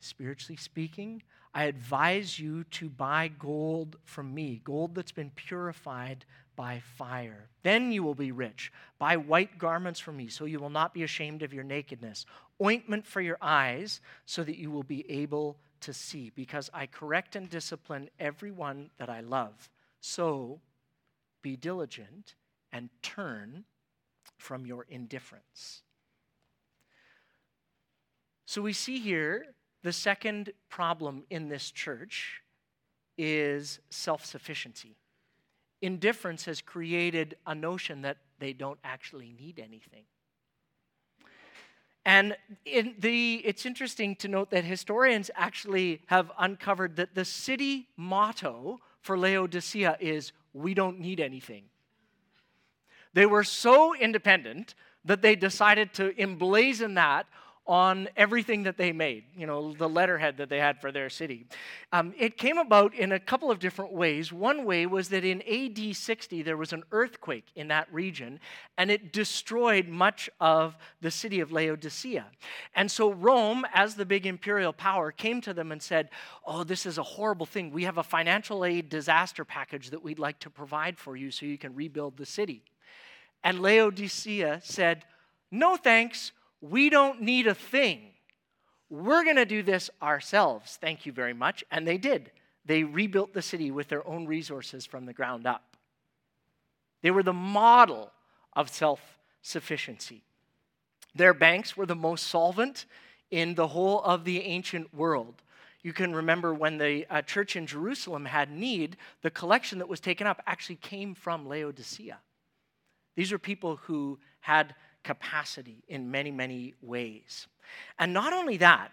spiritually 0.00 0.56
speaking. 0.56 1.22
I 1.54 1.64
advise 1.64 2.38
you 2.38 2.64
to 2.64 2.88
buy 2.88 3.28
gold 3.28 3.96
from 4.04 4.34
me, 4.34 4.60
gold 4.64 4.94
that's 4.94 5.12
been 5.12 5.30
purified 5.30 6.24
by 6.56 6.80
fire. 6.96 7.48
Then 7.62 7.92
you 7.92 8.02
will 8.02 8.14
be 8.14 8.32
rich. 8.32 8.72
Buy 8.98 9.16
white 9.16 9.58
garments 9.58 10.00
from 10.00 10.16
me, 10.16 10.28
so 10.28 10.44
you 10.44 10.58
will 10.58 10.70
not 10.70 10.92
be 10.92 11.02
ashamed 11.02 11.42
of 11.42 11.54
your 11.54 11.64
nakedness. 11.64 12.26
Ointment 12.62 13.06
for 13.06 13.20
your 13.20 13.38
eyes, 13.40 14.00
so 14.26 14.42
that 14.44 14.58
you 14.58 14.70
will 14.70 14.82
be 14.82 15.08
able 15.10 15.56
to 15.80 15.92
see, 15.92 16.30
because 16.34 16.68
I 16.74 16.86
correct 16.86 17.36
and 17.36 17.48
discipline 17.48 18.10
everyone 18.18 18.90
that 18.98 19.08
I 19.08 19.20
love. 19.20 19.70
So 20.00 20.60
be 21.42 21.56
diligent 21.56 22.34
and 22.72 22.90
turn 23.02 23.64
from 24.36 24.66
your 24.66 24.84
indifference. 24.88 25.82
So 28.44 28.62
we 28.62 28.72
see 28.72 28.98
here 28.98 29.46
the 29.82 29.92
second 29.92 30.52
problem 30.68 31.24
in 31.30 31.48
this 31.48 31.70
church 31.70 32.42
is 33.16 33.80
self 33.90 34.24
sufficiency. 34.24 34.96
Indifference 35.80 36.44
has 36.46 36.60
created 36.60 37.36
a 37.46 37.54
notion 37.54 38.02
that 38.02 38.18
they 38.38 38.52
don't 38.52 38.78
actually 38.82 39.34
need 39.38 39.58
anything. 39.58 40.04
And 42.04 42.36
in 42.64 42.94
the, 42.98 43.42
it's 43.44 43.66
interesting 43.66 44.16
to 44.16 44.28
note 44.28 44.50
that 44.50 44.64
historians 44.64 45.30
actually 45.34 46.00
have 46.06 46.32
uncovered 46.38 46.96
that 46.96 47.14
the 47.14 47.24
city 47.24 47.88
motto 47.96 48.80
for 49.02 49.18
Laodicea 49.18 49.98
is 50.00 50.32
we 50.54 50.74
don't 50.74 50.98
need 51.00 51.20
anything. 51.20 51.64
They 53.12 53.26
were 53.26 53.44
so 53.44 53.94
independent 53.94 54.74
that 55.04 55.22
they 55.22 55.36
decided 55.36 55.92
to 55.94 56.12
emblazon 56.14 56.94
that 56.94 57.26
on 57.68 58.08
everything 58.16 58.62
that 58.62 58.78
they 58.78 58.92
made, 58.92 59.24
you 59.36 59.46
know, 59.46 59.74
the 59.74 59.88
letterhead 59.88 60.38
that 60.38 60.48
they 60.48 60.58
had 60.58 60.80
for 60.80 60.90
their 60.90 61.10
city. 61.10 61.46
Um, 61.92 62.14
it 62.16 62.38
came 62.38 62.56
about 62.56 62.94
in 62.94 63.12
a 63.12 63.20
couple 63.20 63.50
of 63.50 63.58
different 63.58 63.92
ways. 63.92 64.32
One 64.32 64.64
way 64.64 64.86
was 64.86 65.10
that 65.10 65.22
in 65.22 65.42
AD 65.42 65.94
60, 65.94 66.42
there 66.42 66.56
was 66.56 66.72
an 66.72 66.82
earthquake 66.92 67.44
in 67.54 67.68
that 67.68 67.92
region, 67.92 68.40
and 68.78 68.90
it 68.90 69.12
destroyed 69.12 69.86
much 69.86 70.30
of 70.40 70.78
the 71.02 71.10
city 71.10 71.40
of 71.40 71.52
Laodicea. 71.52 72.24
And 72.74 72.90
so 72.90 73.12
Rome, 73.12 73.66
as 73.74 73.94
the 73.94 74.06
big 74.06 74.24
imperial 74.24 74.72
power, 74.72 75.12
came 75.12 75.42
to 75.42 75.52
them 75.52 75.70
and 75.70 75.82
said, 75.82 76.08
Oh, 76.46 76.64
this 76.64 76.86
is 76.86 76.96
a 76.96 77.02
horrible 77.02 77.44
thing. 77.44 77.70
We 77.70 77.84
have 77.84 77.98
a 77.98 78.02
financial 78.02 78.64
aid 78.64 78.88
disaster 78.88 79.44
package 79.44 79.90
that 79.90 80.02
we'd 80.02 80.18
like 80.18 80.38
to 80.40 80.50
provide 80.50 80.98
for 80.98 81.16
you 81.16 81.30
so 81.30 81.44
you 81.44 81.58
can 81.58 81.74
rebuild 81.74 82.16
the 82.16 82.24
city. 82.24 82.62
And 83.44 83.60
Laodicea 83.60 84.62
said, 84.64 85.04
No 85.50 85.76
thanks 85.76 86.32
we 86.60 86.90
don't 86.90 87.22
need 87.22 87.46
a 87.46 87.54
thing. 87.54 88.00
We're 88.90 89.24
going 89.24 89.36
to 89.36 89.44
do 89.44 89.62
this 89.62 89.90
ourselves. 90.02 90.78
Thank 90.80 91.06
you 91.06 91.12
very 91.12 91.34
much. 91.34 91.62
And 91.70 91.86
they 91.86 91.98
did. 91.98 92.30
They 92.64 92.84
rebuilt 92.84 93.32
the 93.32 93.42
city 93.42 93.70
with 93.70 93.88
their 93.88 94.06
own 94.06 94.26
resources 94.26 94.86
from 94.86 95.06
the 95.06 95.12
ground 95.12 95.46
up. 95.46 95.76
They 97.02 97.10
were 97.10 97.22
the 97.22 97.32
model 97.32 98.10
of 98.54 98.68
self 98.68 99.00
sufficiency. 99.42 100.22
Their 101.14 101.34
banks 101.34 101.76
were 101.76 101.86
the 101.86 101.94
most 101.94 102.26
solvent 102.26 102.86
in 103.30 103.54
the 103.54 103.68
whole 103.68 104.02
of 104.02 104.24
the 104.24 104.42
ancient 104.42 104.92
world. 104.94 105.42
You 105.82 105.92
can 105.92 106.14
remember 106.14 106.52
when 106.52 106.78
the 106.78 107.06
uh, 107.08 107.22
church 107.22 107.56
in 107.56 107.66
Jerusalem 107.66 108.24
had 108.24 108.50
need, 108.50 108.96
the 109.22 109.30
collection 109.30 109.78
that 109.78 109.88
was 109.88 110.00
taken 110.00 110.26
up 110.26 110.42
actually 110.46 110.76
came 110.76 111.14
from 111.14 111.48
Laodicea. 111.48 112.18
These 113.16 113.32
are 113.32 113.38
people 113.38 113.76
who 113.76 114.18
had 114.40 114.74
capacity 115.04 115.82
in 115.88 116.10
many, 116.10 116.30
many 116.30 116.74
ways. 116.82 117.46
And 117.98 118.12
not 118.12 118.32
only 118.32 118.56
that, 118.58 118.90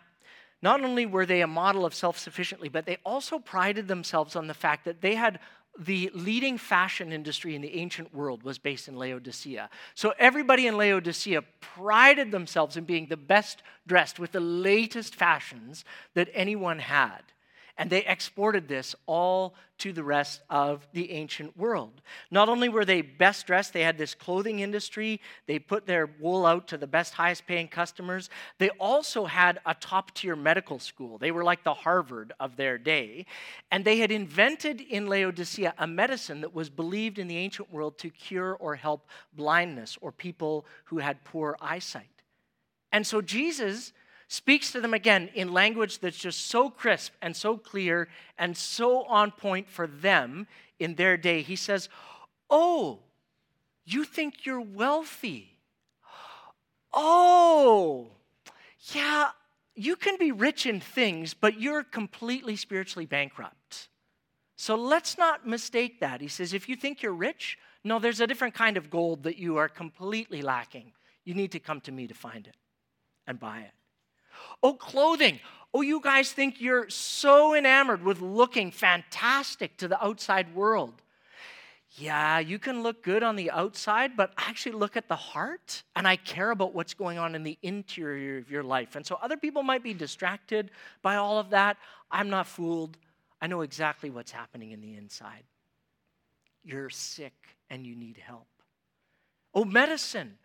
not 0.61 0.83
only 0.83 1.05
were 1.05 1.25
they 1.25 1.41
a 1.41 1.47
model 1.47 1.85
of 1.85 1.93
self 1.93 2.17
sufficiency, 2.17 2.69
but 2.69 2.85
they 2.85 2.97
also 3.05 3.39
prided 3.39 3.87
themselves 3.87 4.35
on 4.35 4.47
the 4.47 4.53
fact 4.53 4.85
that 4.85 5.01
they 5.01 5.15
had 5.15 5.39
the 5.77 6.09
leading 6.13 6.57
fashion 6.57 7.11
industry 7.11 7.53
in 7.53 7.61
the 7.61 7.75
ancient 7.75 8.13
world 8.13 8.43
was 8.43 8.57
based 8.57 8.87
in 8.87 8.95
Laodicea. 8.95 9.69
So 9.93 10.13
everybody 10.17 10.67
in 10.67 10.77
Laodicea 10.77 11.43
prided 11.59 12.31
themselves 12.31 12.77
in 12.77 12.85
being 12.85 13.07
the 13.07 13.17
best 13.17 13.61
dressed 13.85 14.17
with 14.17 14.31
the 14.31 14.39
latest 14.39 15.15
fashions 15.15 15.83
that 16.13 16.29
anyone 16.33 16.79
had. 16.79 17.21
And 17.77 17.89
they 17.89 18.05
exported 18.05 18.67
this 18.67 18.95
all 19.05 19.53
to 19.79 19.91
the 19.91 20.03
rest 20.03 20.41
of 20.49 20.87
the 20.93 21.11
ancient 21.11 21.57
world. 21.57 22.01
Not 22.31 22.47
only 22.47 22.69
were 22.69 22.85
they 22.85 23.01
best 23.01 23.45
dressed, 23.45 23.73
they 23.73 23.83
had 23.83 23.97
this 23.97 24.15
clothing 24.15 24.59
industry, 24.59 25.19
they 25.47 25.59
put 25.59 25.85
their 25.85 26.09
wool 26.19 26.45
out 26.45 26.69
to 26.69 26.77
the 26.77 26.87
best, 26.87 27.13
highest 27.13 27.45
paying 27.45 27.67
customers. 27.67 28.29
They 28.57 28.69
also 28.79 29.25
had 29.25 29.59
a 29.65 29.73
top 29.73 30.13
tier 30.13 30.37
medical 30.37 30.79
school. 30.79 31.17
They 31.17 31.31
were 31.31 31.43
like 31.43 31.65
the 31.65 31.73
Harvard 31.73 32.31
of 32.39 32.55
their 32.55 32.77
day. 32.77 33.25
And 33.71 33.83
they 33.83 33.97
had 33.97 34.11
invented 34.11 34.79
in 34.79 35.07
Laodicea 35.07 35.73
a 35.77 35.87
medicine 35.87 36.41
that 36.41 36.53
was 36.53 36.69
believed 36.69 37.19
in 37.19 37.27
the 37.27 37.37
ancient 37.37 37.73
world 37.73 37.97
to 37.97 38.09
cure 38.09 38.55
or 38.55 38.75
help 38.75 39.09
blindness 39.33 39.97
or 39.99 40.13
people 40.13 40.65
who 40.85 40.99
had 40.99 41.25
poor 41.25 41.57
eyesight. 41.59 42.05
And 42.93 43.05
so 43.05 43.19
Jesus 43.19 43.91
speaks 44.27 44.71
to 44.71 44.81
them 44.81 44.93
again 44.93 45.29
in 45.33 45.53
language 45.53 45.99
that's 45.99 46.17
just 46.17 46.47
so 46.47 46.69
crisp 46.69 47.13
and 47.21 47.35
so 47.35 47.57
clear 47.57 48.07
and 48.37 48.55
so 48.57 49.03
on 49.03 49.31
point 49.31 49.69
for 49.69 49.87
them 49.87 50.47
in 50.79 50.95
their 50.95 51.17
day. 51.17 51.41
He 51.41 51.55
says, 51.55 51.89
Oh, 52.49 52.99
you 53.85 54.03
think 54.03 54.45
you're 54.45 54.61
wealthy? 54.61 55.57
Oh, 56.93 58.07
yeah, 58.93 59.29
you 59.75 59.95
can 59.95 60.17
be 60.17 60.31
rich 60.31 60.65
in 60.65 60.79
things, 60.79 61.33
but 61.33 61.59
you're 61.59 61.83
completely 61.83 62.55
spiritually 62.55 63.05
bankrupt. 63.05 63.89
So 64.55 64.75
let's 64.75 65.17
not 65.17 65.45
mistake 65.45 65.99
that. 65.99 66.21
He 66.21 66.29
says, 66.29 66.53
if 66.53 66.69
you 66.69 66.75
think 66.75 67.01
you're 67.01 67.13
rich, 67.13 67.57
no, 67.83 67.99
there's 67.99 68.21
a 68.21 68.27
different 68.27 68.53
kind 68.53 68.77
of 68.77 68.89
gold 68.89 69.23
that 69.23 69.37
you 69.37 69.57
are 69.57 69.67
completely 69.67 70.41
lacking. 70.41 70.93
You 71.25 71.33
need 71.33 71.51
to 71.51 71.59
come 71.59 71.81
to 71.81 71.91
me 71.91 72.07
to 72.07 72.13
find 72.13 72.47
it 72.47 72.55
and 73.27 73.39
buy 73.39 73.59
it. 73.59 73.71
Oh, 74.63 74.73
clothing. 74.73 75.39
Oh, 75.73 75.81
you 75.81 75.99
guys 75.99 76.31
think 76.31 76.61
you're 76.61 76.89
so 76.89 77.53
enamored 77.53 78.03
with 78.03 78.21
looking 78.21 78.71
fantastic 78.71 79.77
to 79.77 79.87
the 79.87 80.03
outside 80.03 80.55
world. 80.55 81.01
Yeah, 81.97 82.39
you 82.39 82.59
can 82.59 82.83
look 82.83 83.03
good 83.03 83.23
on 83.23 83.37
the 83.37 83.51
outside, 83.51 84.17
but 84.17 84.33
actually 84.37 84.73
look 84.73 84.97
at 84.97 85.07
the 85.07 85.15
heart, 85.15 85.83
and 85.95 86.05
I 86.05 86.17
care 86.17 86.51
about 86.51 86.73
what's 86.73 86.93
going 86.93 87.17
on 87.17 87.35
in 87.35 87.43
the 87.43 87.57
interior 87.61 88.37
of 88.37 88.51
your 88.51 88.63
life. 88.63 88.95
And 88.97 89.05
so 89.05 89.17
other 89.21 89.37
people 89.37 89.63
might 89.63 89.83
be 89.83 89.93
distracted 89.93 90.71
by 91.01 91.15
all 91.15 91.39
of 91.39 91.51
that. 91.51 91.77
I'm 92.11 92.29
not 92.29 92.47
fooled. 92.47 92.97
I 93.41 93.47
know 93.47 93.61
exactly 93.61 94.09
what's 94.09 94.31
happening 94.31 94.71
in 94.71 94.81
the 94.81 94.95
inside. 94.95 95.43
You're 96.63 96.89
sick 96.89 97.33
and 97.69 97.85
you 97.85 97.95
need 97.95 98.17
help. 98.17 98.47
Oh, 99.53 99.63
medicine. 99.63 100.37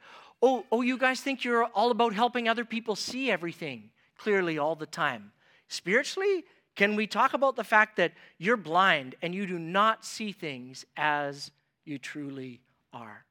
Oh, 0.43 0.65
oh, 0.73 0.81
you 0.81 0.97
guys 0.97 1.21
think 1.21 1.45
you're 1.45 1.65
all 1.65 1.91
about 1.91 2.15
helping 2.15 2.49
other 2.49 2.65
people 2.65 2.97
see 2.97 3.31
everything 3.31 3.91
clearly 4.17 4.59
all 4.59 4.75
the 4.75 4.87
time. 4.87 5.33
Spiritually, 5.69 6.45
can 6.75 6.97
we 6.97 7.07
talk 7.07 7.35
about 7.35 7.57
the 7.57 7.65
fact 7.65 7.97
that 7.97 8.13
you're 8.39 8.57
blind 8.57 9.15
and 9.21 9.35
you 9.35 9.47
do 9.47 9.59
not 9.59 10.05
see 10.05 10.33
things 10.33 10.87
as 10.97 11.51
you 11.85 11.99
truly 11.99 12.61
are? 12.93 13.25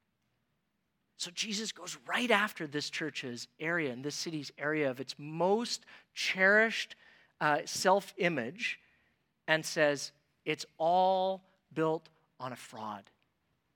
So 1.16 1.30
Jesus 1.32 1.72
goes 1.72 1.98
right 2.06 2.30
after 2.30 2.66
this 2.66 2.88
church's 2.88 3.48
area 3.58 3.92
and 3.92 4.04
this 4.04 4.14
city's 4.14 4.52
area 4.58 4.88
of 4.90 5.00
its 5.00 5.14
most 5.18 5.84
cherished 6.14 6.96
uh, 7.40 7.58
self 7.64 8.14
image 8.18 8.78
and 9.48 9.64
says, 9.64 10.12
It's 10.44 10.64
all 10.78 11.42
built 11.74 12.08
on 12.38 12.52
a 12.52 12.56
fraud. 12.56 13.04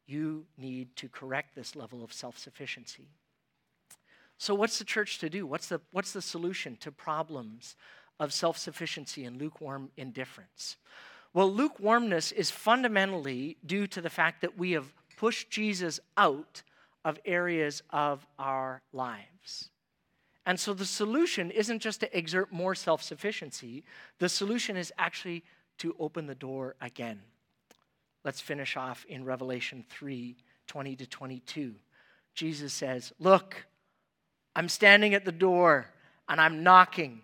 You 0.06 0.46
need 0.56 0.94
to 0.96 1.08
correct 1.08 1.54
this 1.54 1.76
level 1.76 2.02
of 2.02 2.12
self 2.12 2.38
sufficiency. 2.38 3.08
So, 4.44 4.54
what's 4.54 4.78
the 4.78 4.84
church 4.84 5.20
to 5.20 5.30
do? 5.30 5.46
What's 5.46 5.68
the, 5.68 5.80
what's 5.92 6.12
the 6.12 6.20
solution 6.20 6.76
to 6.80 6.92
problems 6.92 7.76
of 8.20 8.30
self 8.30 8.58
sufficiency 8.58 9.24
and 9.24 9.40
lukewarm 9.40 9.88
indifference? 9.96 10.76
Well, 11.32 11.50
lukewarmness 11.50 12.30
is 12.30 12.50
fundamentally 12.50 13.56
due 13.64 13.86
to 13.86 14.02
the 14.02 14.10
fact 14.10 14.42
that 14.42 14.58
we 14.58 14.73
have 14.73 14.92
pushed 15.16 15.49
Jesus 15.49 15.99
out 16.19 16.62
of 17.06 17.19
areas 17.25 17.82
of 17.88 18.26
our 18.38 18.82
lives. 18.92 19.71
And 20.45 20.60
so 20.60 20.75
the 20.75 20.84
solution 20.84 21.50
isn't 21.50 21.78
just 21.78 22.00
to 22.00 22.14
exert 22.14 22.52
more 22.52 22.75
self 22.75 23.02
sufficiency, 23.02 23.82
the 24.19 24.28
solution 24.28 24.76
is 24.76 24.92
actually 24.99 25.42
to 25.78 25.97
open 25.99 26.26
the 26.26 26.34
door 26.34 26.75
again. 26.82 27.23
Let's 28.25 28.42
finish 28.42 28.76
off 28.76 29.06
in 29.08 29.25
Revelation 29.25 29.86
3 29.88 30.36
20 30.66 30.97
to 30.97 31.06
22. 31.06 31.75
Jesus 32.34 32.75
says, 32.75 33.10
Look, 33.19 33.64
I'm 34.56 34.69
standing 34.69 35.14
at 35.14 35.25
the 35.25 35.32
door 35.32 35.86
and 36.28 36.40
I'm 36.40 36.62
knocking. 36.62 37.21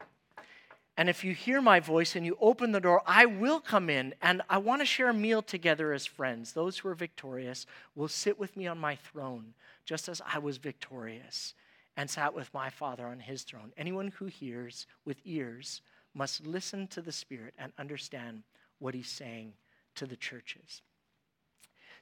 And 0.97 1.09
if 1.09 1.25
you 1.25 1.33
hear 1.33 1.63
my 1.63 1.81
voice 1.81 2.15
and 2.15 2.27
you 2.27 2.37
open 2.41 2.73
the 2.73 2.81
door, 2.81 3.03
I 3.07 3.25
will 3.25 3.61
come 3.61 3.89
in 3.89 4.15
and 4.21 4.43
I 4.51 4.59
want 4.59 4.83
to 4.83 4.87
share 4.87 5.09
a 5.09 5.15
meal 5.15 5.41
together 5.41 5.93
as 5.93 6.05
friends. 6.05 6.53
Those 6.53 6.79
who 6.79 6.89
are 6.89 6.95
victorious 6.95 7.65
will 7.95 8.09
sit 8.09 8.39
with 8.39 8.57
me 8.57 8.67
on 8.67 8.79
my 8.79 8.97
throne, 8.97 9.55
just 9.85 10.09
as 10.09 10.21
I 10.27 10.39
was 10.39 10.59
victorious 10.59 11.55
and 11.97 12.09
sat 12.09 12.35
with 12.35 12.53
my 12.53 12.71
Father 12.71 13.07
on 13.07 13.21
his 13.21 13.43
throne. 13.43 13.73
Anyone 13.77 14.09
who 14.09 14.27
hears 14.27 14.87
with 15.05 15.21
ears 15.25 15.83
must 16.15 16.47
listen 16.47 16.87
to 16.89 17.01
the 17.01 17.13
Spirit 17.13 17.55
and 17.59 17.73
understand 17.79 18.43
what 18.79 18.95
he's 18.95 19.09
saying 19.09 19.53
to 19.95 20.07
the 20.07 20.17
churches. 20.17 20.83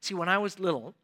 See, 0.00 0.14
when 0.14 0.28
I 0.28 0.38
was 0.38 0.60
little, 0.60 0.94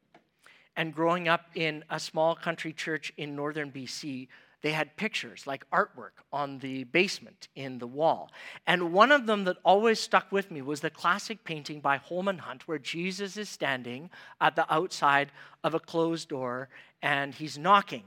and 0.76 0.94
growing 0.94 1.28
up 1.28 1.46
in 1.54 1.84
a 1.90 2.00
small 2.00 2.34
country 2.34 2.72
church 2.72 3.12
in 3.16 3.36
northern 3.36 3.70
BC, 3.70 4.28
they 4.64 4.72
had 4.72 4.96
pictures 4.96 5.46
like 5.46 5.68
artwork 5.70 6.24
on 6.32 6.58
the 6.60 6.84
basement 6.84 7.48
in 7.54 7.78
the 7.78 7.86
wall. 7.86 8.30
And 8.66 8.94
one 8.94 9.12
of 9.12 9.26
them 9.26 9.44
that 9.44 9.58
always 9.62 10.00
stuck 10.00 10.32
with 10.32 10.50
me 10.50 10.62
was 10.62 10.80
the 10.80 10.88
classic 10.88 11.44
painting 11.44 11.80
by 11.80 11.98
Holman 11.98 12.38
Hunt 12.38 12.66
where 12.66 12.78
Jesus 12.78 13.36
is 13.36 13.50
standing 13.50 14.08
at 14.40 14.56
the 14.56 14.72
outside 14.72 15.32
of 15.62 15.74
a 15.74 15.80
closed 15.80 16.30
door 16.30 16.70
and 17.02 17.34
he's 17.34 17.58
knocking. 17.58 18.04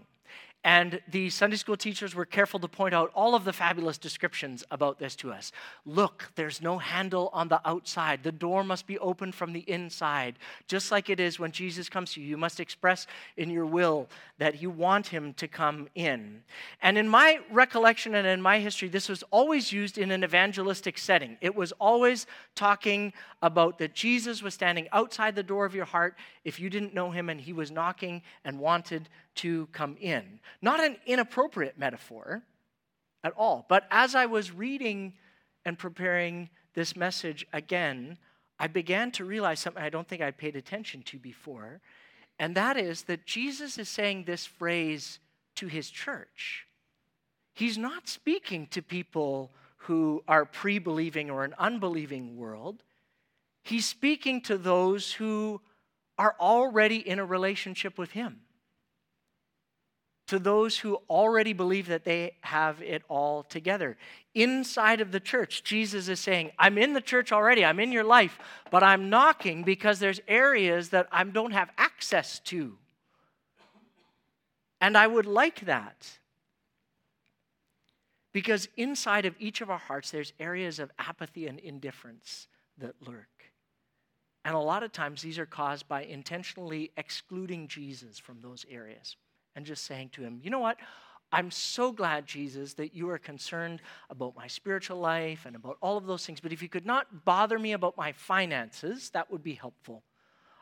And 0.63 0.99
the 1.07 1.29
Sunday 1.29 1.55
school 1.55 1.77
teachers 1.77 2.13
were 2.13 2.25
careful 2.25 2.59
to 2.59 2.67
point 2.67 2.93
out 2.93 3.11
all 3.13 3.35
of 3.35 3.45
the 3.45 3.53
fabulous 3.53 3.97
descriptions 3.97 4.65
about 4.69 4.99
this 4.99 5.15
to 5.17 5.31
us. 5.31 5.51
Look, 5.85 6.31
there's 6.35 6.61
no 6.61 6.77
handle 6.77 7.29
on 7.31 7.47
the 7.47 7.61
outside. 7.63 8.23
The 8.23 8.31
door 8.31 8.63
must 8.63 8.85
be 8.85 8.99
open 8.99 9.31
from 9.31 9.53
the 9.53 9.61
inside. 9.61 10.35
Just 10.67 10.91
like 10.91 11.09
it 11.09 11.19
is 11.19 11.39
when 11.39 11.51
Jesus 11.51 11.87
comes 11.87 12.13
to 12.13 12.21
you, 12.21 12.27
you 12.27 12.37
must 12.37 12.59
express 12.59 13.07
in 13.37 13.49
your 13.49 13.65
will 13.65 14.09
that 14.39 14.61
you 14.61 14.69
want 14.69 15.07
him 15.07 15.33
to 15.35 15.47
come 15.47 15.87
in. 15.95 16.43
And 16.81 16.97
in 16.97 17.07
my 17.07 17.39
recollection 17.49 18.15
and 18.15 18.27
in 18.27 18.41
my 18.41 18.59
history, 18.59 18.89
this 18.89 19.07
was 19.07 19.23
always 19.31 19.71
used 19.71 19.97
in 19.97 20.11
an 20.11 20.23
evangelistic 20.23 20.97
setting. 20.97 21.37
It 21.39 21.55
was 21.55 21.71
always 21.73 22.27
talking 22.55 23.13
about 23.41 23.77
that 23.77 23.93
Jesus 23.93 24.41
was 24.41 24.53
standing 24.53 24.87
outside 24.91 25.35
the 25.35 25.43
door 25.43 25.65
of 25.65 25.75
your 25.75 25.85
heart 25.85 26.15
if 26.43 26.59
you 26.59 26.69
didn't 26.69 26.93
know 26.93 27.11
him 27.11 27.29
and 27.29 27.39
he 27.39 27.53
was 27.53 27.71
knocking 27.71 28.21
and 28.43 28.59
wanted 28.59 29.07
to 29.37 29.67
come 29.67 29.97
in. 29.99 30.39
Not 30.61 30.83
an 30.83 30.97
inappropriate 31.05 31.77
metaphor 31.77 32.43
at 33.23 33.33
all. 33.37 33.65
But 33.69 33.87
as 33.89 34.15
I 34.15 34.25
was 34.25 34.51
reading 34.51 35.13
and 35.65 35.77
preparing 35.77 36.49
this 36.73 36.95
message 36.95 37.45
again, 37.53 38.17
I 38.59 38.67
began 38.67 39.11
to 39.11 39.25
realize 39.25 39.59
something 39.59 39.81
I 39.81 39.89
don't 39.89 40.07
think 40.07 40.21
I'd 40.21 40.37
paid 40.37 40.55
attention 40.55 41.03
to 41.03 41.19
before. 41.19 41.81
And 42.39 42.55
that 42.55 42.77
is 42.77 43.03
that 43.03 43.25
Jesus 43.25 43.77
is 43.77 43.89
saying 43.89 44.23
this 44.23 44.45
phrase 44.45 45.19
to 45.55 45.67
his 45.67 45.89
church. 45.89 46.65
He's 47.53 47.77
not 47.77 48.07
speaking 48.07 48.67
to 48.67 48.81
people 48.81 49.51
who 49.77 50.23
are 50.27 50.45
pre 50.45 50.79
believing 50.79 51.29
or 51.29 51.43
an 51.43 51.55
unbelieving 51.57 52.37
world. 52.37 52.83
He's 53.63 53.85
speaking 53.85 54.41
to 54.41 54.57
those 54.57 55.13
who 55.13 55.61
are 56.17 56.35
already 56.39 56.97
in 56.97 57.19
a 57.19 57.25
relationship 57.25 57.97
with 57.97 58.11
him 58.11 58.41
to 60.27 60.39
those 60.39 60.77
who 60.77 60.99
already 61.09 61.53
believe 61.53 61.87
that 61.87 62.03
they 62.03 62.33
have 62.41 62.81
it 62.81 63.01
all 63.07 63.43
together. 63.43 63.97
Inside 64.35 65.01
of 65.01 65.11
the 65.11 65.19
church, 65.19 65.63
Jesus 65.63 66.09
is 66.09 66.19
saying, 66.19 66.51
I'm 66.59 66.77
in 66.77 66.93
the 66.93 67.01
church 67.01 67.31
already, 67.31 67.63
I'm 67.63 67.79
in 67.79 67.91
your 67.91 68.03
life, 68.03 68.37
but 68.69 68.83
I'm 68.83 69.09
knocking 69.09 69.63
because 69.63 69.99
there's 69.99 70.19
areas 70.27 70.89
that 70.89 71.07
I 71.11 71.23
don't 71.23 71.53
have 71.53 71.69
access 71.77 72.39
to. 72.39 72.77
And 74.79 74.97
I 74.97 75.07
would 75.07 75.25
like 75.25 75.61
that. 75.61 76.07
Because 78.33 78.67
inside 78.77 79.25
of 79.25 79.33
each 79.39 79.61
of 79.61 79.71
our 79.71 79.79
hearts, 79.79 80.11
there's 80.11 80.33
areas 80.39 80.77
of 80.77 80.91
apathy 80.99 81.47
and 81.47 81.57
indifference 81.57 82.47
that 82.77 82.93
lurk. 83.01 83.27
And 84.45 84.55
a 84.55 84.59
lot 84.59 84.83
of 84.83 84.91
times, 84.91 85.21
these 85.21 85.39
are 85.39 85.45
caused 85.45 85.87
by 85.87 86.03
intentionally 86.03 86.91
excluding 86.95 87.67
Jesus 87.67 88.19
from 88.19 88.39
those 88.41 88.65
areas 88.69 89.15
and 89.57 89.65
just 89.65 89.85
saying 89.85 90.09
to 90.13 90.21
him, 90.21 90.39
you 90.43 90.51
know 90.51 90.59
what? 90.59 90.77
I'm 91.31 91.51
so 91.51 91.91
glad, 91.91 92.25
Jesus, 92.25 92.75
that 92.75 92.95
you 92.95 93.09
are 93.09 93.17
concerned 93.17 93.81
about 94.09 94.35
my 94.37 94.47
spiritual 94.47 94.99
life 94.99 95.45
and 95.45 95.55
about 95.55 95.77
all 95.81 95.97
of 95.97 96.05
those 96.05 96.25
things. 96.25 96.39
But 96.39 96.53
if 96.53 96.61
you 96.61 96.69
could 96.69 96.85
not 96.85 97.25
bother 97.25 97.59
me 97.59 97.73
about 97.73 97.97
my 97.97 98.13
finances, 98.13 99.09
that 99.09 99.29
would 99.29 99.43
be 99.43 99.55
helpful. 99.55 100.03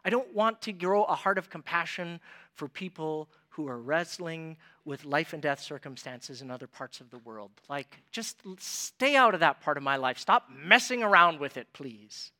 I 0.03 0.09
don't 0.09 0.33
want 0.33 0.61
to 0.61 0.71
grow 0.71 1.03
a 1.03 1.13
heart 1.13 1.37
of 1.37 1.49
compassion 1.49 2.19
for 2.53 2.67
people 2.67 3.27
who 3.49 3.67
are 3.67 3.79
wrestling 3.79 4.57
with 4.85 5.03
life 5.03 5.33
and 5.33 5.41
death 5.41 5.59
circumstances 5.59 6.41
in 6.41 6.49
other 6.49 6.67
parts 6.67 7.01
of 7.01 7.09
the 7.09 7.19
world. 7.19 7.51
Like, 7.69 8.01
just 8.11 8.37
stay 8.59 9.15
out 9.15 9.33
of 9.33 9.41
that 9.41 9.61
part 9.61 9.77
of 9.77 9.83
my 9.83 9.97
life. 9.97 10.17
Stop 10.17 10.47
messing 10.49 11.03
around 11.03 11.39
with 11.39 11.57
it, 11.57 11.67
please. 11.73 12.31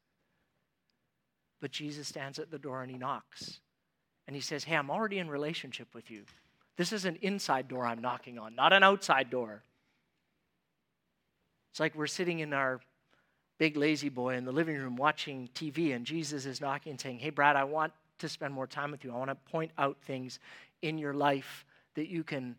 But 1.60 1.72
Jesus 1.72 2.08
stands 2.08 2.40
at 2.40 2.50
the 2.50 2.60
door 2.60 2.82
and 2.82 2.90
he 2.90 2.98
knocks. 2.98 3.60
And 4.28 4.36
he 4.36 4.42
says, 4.42 4.64
Hey, 4.64 4.76
I'm 4.76 4.90
already 4.90 5.20
in 5.20 5.30
relationship 5.30 5.94
with 5.94 6.10
you. 6.10 6.24
This 6.78 6.92
is 6.92 7.06
an 7.06 7.18
inside 7.22 7.68
door 7.68 7.86
I'm 7.86 8.02
knocking 8.02 8.38
on, 8.38 8.56
not 8.56 8.74
an 8.74 8.84
outside 8.84 9.30
door. 9.30 9.64
It's 11.72 11.80
like 11.80 11.96
we're 11.96 12.08
sitting 12.08 12.40
in 12.40 12.54
our 12.54 12.82
big 13.58 13.78
lazy 13.78 14.10
boy 14.10 14.36
in 14.36 14.46
the 14.46 14.52
living 14.52 14.78
room 14.78 14.96
watching 14.96 15.50
TV, 15.56 15.96
and 15.96 16.06
Jesus 16.06 16.46
is 16.46 16.60
knocking 16.60 16.92
and 16.92 17.02
saying, 17.02 17.20
Hey, 17.20 17.30
Brad, 17.30 17.56
I 17.56 17.64
want 17.64 17.94
to 18.20 18.30
spend 18.30 18.54
more 18.54 18.68
time 18.68 18.92
with 18.92 19.04
you. 19.04 19.12
I 19.12 19.18
want 19.18 19.30
to 19.30 19.52
point 19.52 19.72
out 19.78 19.98
things 20.04 20.40
in 20.82 20.98
your 20.98 21.14
life 21.14 21.66
that 21.96 22.08
you 22.08 22.24
can 22.24 22.56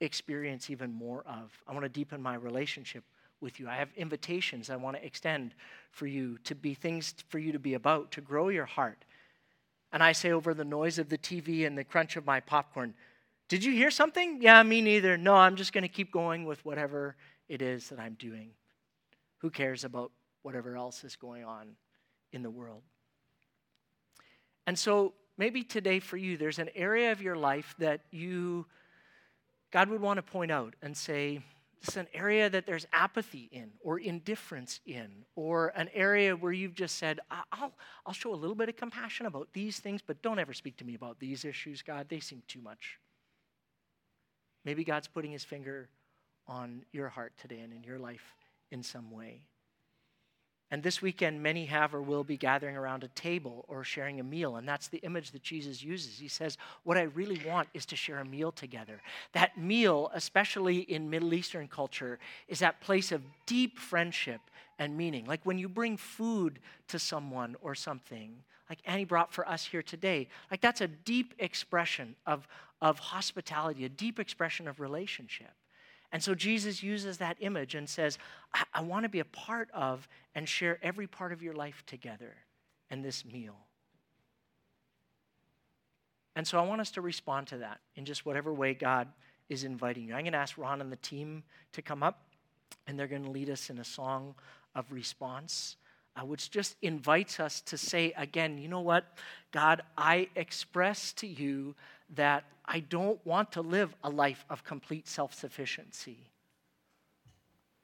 experience 0.00 0.70
even 0.70 0.92
more 0.92 1.22
of. 1.26 1.50
I 1.66 1.72
want 1.72 1.84
to 1.84 1.88
deepen 1.88 2.20
my 2.20 2.34
relationship 2.34 3.04
with 3.40 3.60
you. 3.60 3.68
I 3.68 3.76
have 3.76 3.88
invitations 3.96 4.70
I 4.70 4.76
want 4.76 4.96
to 4.96 5.04
extend 5.04 5.54
for 5.90 6.06
you 6.06 6.38
to 6.44 6.54
be 6.54 6.74
things 6.74 7.14
for 7.28 7.38
you 7.38 7.52
to 7.52 7.58
be 7.58 7.74
about, 7.74 8.12
to 8.12 8.20
grow 8.20 8.48
your 8.48 8.66
heart. 8.66 9.04
And 9.92 10.02
I 10.02 10.12
say 10.12 10.32
over 10.32 10.54
the 10.54 10.64
noise 10.64 10.98
of 10.98 11.08
the 11.08 11.18
TV 11.18 11.66
and 11.66 11.76
the 11.76 11.84
crunch 11.84 12.16
of 12.16 12.24
my 12.24 12.40
popcorn, 12.40 12.94
Did 13.52 13.64
you 13.64 13.72
hear 13.72 13.90
something? 13.90 14.40
Yeah, 14.40 14.62
me 14.62 14.80
neither. 14.80 15.18
No, 15.18 15.34
I'm 15.34 15.56
just 15.56 15.74
going 15.74 15.82
to 15.82 15.88
keep 15.88 16.10
going 16.10 16.46
with 16.46 16.64
whatever 16.64 17.16
it 17.50 17.60
is 17.60 17.90
that 17.90 18.00
I'm 18.00 18.14
doing. 18.14 18.52
Who 19.40 19.50
cares 19.50 19.84
about 19.84 20.10
whatever 20.40 20.74
else 20.74 21.04
is 21.04 21.16
going 21.16 21.44
on 21.44 21.76
in 22.32 22.42
the 22.42 22.48
world? 22.48 22.80
And 24.66 24.78
so 24.78 25.12
maybe 25.36 25.64
today 25.64 26.00
for 26.00 26.16
you, 26.16 26.38
there's 26.38 26.58
an 26.58 26.70
area 26.74 27.12
of 27.12 27.20
your 27.20 27.36
life 27.36 27.74
that 27.78 28.00
you, 28.10 28.64
God 29.70 29.90
would 29.90 30.00
want 30.00 30.16
to 30.16 30.22
point 30.22 30.50
out 30.50 30.74
and 30.80 30.96
say, 30.96 31.40
it's 31.82 31.98
an 31.98 32.08
area 32.14 32.48
that 32.48 32.64
there's 32.64 32.86
apathy 32.90 33.50
in 33.52 33.72
or 33.82 33.98
indifference 33.98 34.80
in 34.86 35.26
or 35.36 35.74
an 35.76 35.90
area 35.92 36.34
where 36.34 36.52
you've 36.52 36.74
just 36.74 36.96
said 36.96 37.20
I'll, 37.30 37.74
I'll 38.06 38.14
show 38.14 38.32
a 38.32 38.34
little 38.34 38.56
bit 38.56 38.70
of 38.70 38.76
compassion 38.76 39.26
about 39.26 39.48
these 39.52 39.78
things 39.78 40.00
but 40.00 40.22
don't 40.22 40.38
ever 40.38 40.54
speak 40.54 40.78
to 40.78 40.86
me 40.86 40.94
about 40.94 41.18
these 41.18 41.44
issues 41.44 41.82
god 41.82 42.06
they 42.08 42.20
seem 42.20 42.40
too 42.46 42.62
much 42.62 43.00
maybe 44.64 44.84
god's 44.84 45.08
putting 45.08 45.32
his 45.32 45.44
finger 45.44 45.88
on 46.46 46.84
your 46.92 47.08
heart 47.08 47.32
today 47.40 47.60
and 47.60 47.72
in 47.72 47.82
your 47.82 47.98
life 47.98 48.34
in 48.70 48.82
some 48.82 49.10
way 49.10 49.42
and 50.72 50.82
this 50.82 51.02
weekend, 51.02 51.42
many 51.42 51.66
have 51.66 51.94
or 51.94 52.00
will 52.00 52.24
be 52.24 52.38
gathering 52.38 52.78
around 52.78 53.04
a 53.04 53.08
table 53.08 53.66
or 53.68 53.84
sharing 53.84 54.20
a 54.20 54.22
meal. 54.24 54.56
And 54.56 54.66
that's 54.66 54.88
the 54.88 55.00
image 55.00 55.30
that 55.32 55.42
Jesus 55.42 55.82
uses. 55.82 56.18
He 56.18 56.28
says, 56.28 56.56
What 56.82 56.96
I 56.96 57.02
really 57.02 57.38
want 57.46 57.68
is 57.74 57.84
to 57.86 57.96
share 57.96 58.20
a 58.20 58.24
meal 58.24 58.50
together. 58.50 59.02
That 59.32 59.58
meal, 59.58 60.10
especially 60.14 60.78
in 60.78 61.10
Middle 61.10 61.34
Eastern 61.34 61.68
culture, 61.68 62.18
is 62.48 62.60
that 62.60 62.80
place 62.80 63.12
of 63.12 63.20
deep 63.44 63.78
friendship 63.78 64.40
and 64.78 64.96
meaning. 64.96 65.26
Like 65.26 65.44
when 65.44 65.58
you 65.58 65.68
bring 65.68 65.98
food 65.98 66.58
to 66.88 66.98
someone 66.98 67.54
or 67.60 67.74
something, 67.74 68.42
like 68.72 68.80
Annie 68.86 69.04
brought 69.04 69.34
for 69.34 69.46
us 69.46 69.66
here 69.66 69.82
today, 69.82 70.28
like 70.50 70.62
that's 70.62 70.80
a 70.80 70.88
deep 70.88 71.34
expression 71.38 72.16
of, 72.24 72.48
of 72.80 72.98
hospitality, 72.98 73.84
a 73.84 73.88
deep 73.90 74.18
expression 74.18 74.66
of 74.66 74.80
relationship. 74.80 75.50
And 76.10 76.22
so 76.22 76.34
Jesus 76.34 76.82
uses 76.82 77.18
that 77.18 77.36
image 77.40 77.74
and 77.74 77.86
says, 77.86 78.16
I, 78.54 78.62
I 78.72 78.80
want 78.80 79.02
to 79.02 79.10
be 79.10 79.18
a 79.18 79.26
part 79.26 79.68
of 79.74 80.08
and 80.34 80.48
share 80.48 80.78
every 80.82 81.06
part 81.06 81.34
of 81.34 81.42
your 81.42 81.52
life 81.52 81.84
together 81.86 82.32
in 82.90 83.02
this 83.02 83.26
meal. 83.26 83.58
And 86.34 86.48
so 86.48 86.58
I 86.58 86.62
want 86.62 86.80
us 86.80 86.92
to 86.92 87.02
respond 87.02 87.48
to 87.48 87.58
that 87.58 87.80
in 87.94 88.06
just 88.06 88.24
whatever 88.24 88.54
way 88.54 88.72
God 88.72 89.06
is 89.50 89.64
inviting 89.64 90.04
you. 90.04 90.14
I'm 90.14 90.22
going 90.22 90.32
to 90.32 90.38
ask 90.38 90.56
Ron 90.56 90.80
and 90.80 90.90
the 90.90 90.96
team 90.96 91.42
to 91.74 91.82
come 91.82 92.02
up, 92.02 92.22
and 92.86 92.98
they're 92.98 93.06
going 93.06 93.24
to 93.24 93.30
lead 93.30 93.50
us 93.50 93.68
in 93.68 93.76
a 93.80 93.84
song 93.84 94.34
of 94.74 94.90
response, 94.90 95.76
uh, 96.16 96.24
which 96.24 96.50
just 96.50 96.76
invites 96.82 97.40
us 97.40 97.60
to 97.62 97.78
say 97.78 98.12
again, 98.16 98.58
you 98.58 98.68
know 98.68 98.80
what? 98.80 99.04
God, 99.50 99.82
I 99.96 100.28
express 100.36 101.12
to 101.14 101.26
you 101.26 101.74
that 102.14 102.44
I 102.64 102.80
don't 102.80 103.24
want 103.26 103.52
to 103.52 103.62
live 103.62 103.94
a 104.04 104.10
life 104.10 104.44
of 104.50 104.64
complete 104.64 105.08
self 105.08 105.34
sufficiency. 105.34 106.18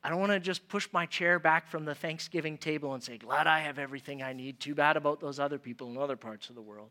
I 0.03 0.11
don't 0.11 0.21
want 0.21 0.33
to 0.33 0.41
just 0.41 0.69
push 0.69 0.89
my 0.93 1.07
chair 1.07 1.39
back 1.39 1.69
from 1.69 1.85
the 1.85 1.95
Thanksgiving 1.95 2.57
table 2.57 2.95
and 2.95 3.03
say, 3.03 3.19
Glad 3.19 3.47
I 3.47 3.61
have 3.61 3.79
everything 3.79 4.23
I 4.23 4.33
need. 4.33 4.61
Too 4.61 4.75
bad 4.75 4.97
about 4.97 5.21
those 5.21 5.41
other 5.41 5.59
people 5.59 5.91
in 5.91 5.97
other 5.97 6.17
parts 6.17 6.49
of 6.49 6.55
the 6.55 6.63
world. 6.63 6.91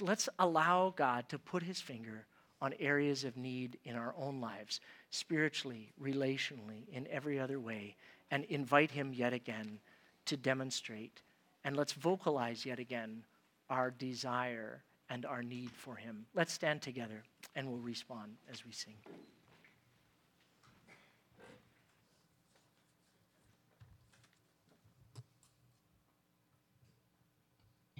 Let's 0.00 0.28
allow 0.38 0.92
God 0.96 1.28
to 1.30 1.38
put 1.38 1.62
his 1.62 1.80
finger 1.80 2.26
on 2.60 2.74
areas 2.80 3.24
of 3.24 3.36
need 3.36 3.78
in 3.84 3.94
our 3.94 4.14
own 4.18 4.40
lives, 4.40 4.80
spiritually, 5.10 5.92
relationally, 6.02 6.88
in 6.92 7.06
every 7.08 7.38
other 7.38 7.60
way, 7.60 7.96
and 8.30 8.44
invite 8.44 8.90
him 8.90 9.12
yet 9.14 9.32
again 9.32 9.78
to 10.28 10.36
demonstrate. 10.36 11.22
And 11.64 11.76
let's 11.76 11.92
vocalize 11.92 12.64
yet 12.64 12.78
again 12.78 13.24
our 13.68 13.90
desire 13.90 14.84
and 15.10 15.26
our 15.26 15.42
need 15.42 15.70
for 15.72 15.96
Him. 15.96 16.26
Let's 16.34 16.52
stand 16.52 16.82
together 16.82 17.22
and 17.54 17.68
we'll 17.68 17.80
respond 17.80 18.36
as 18.50 18.64
we 18.64 18.72
sing. 18.72 18.94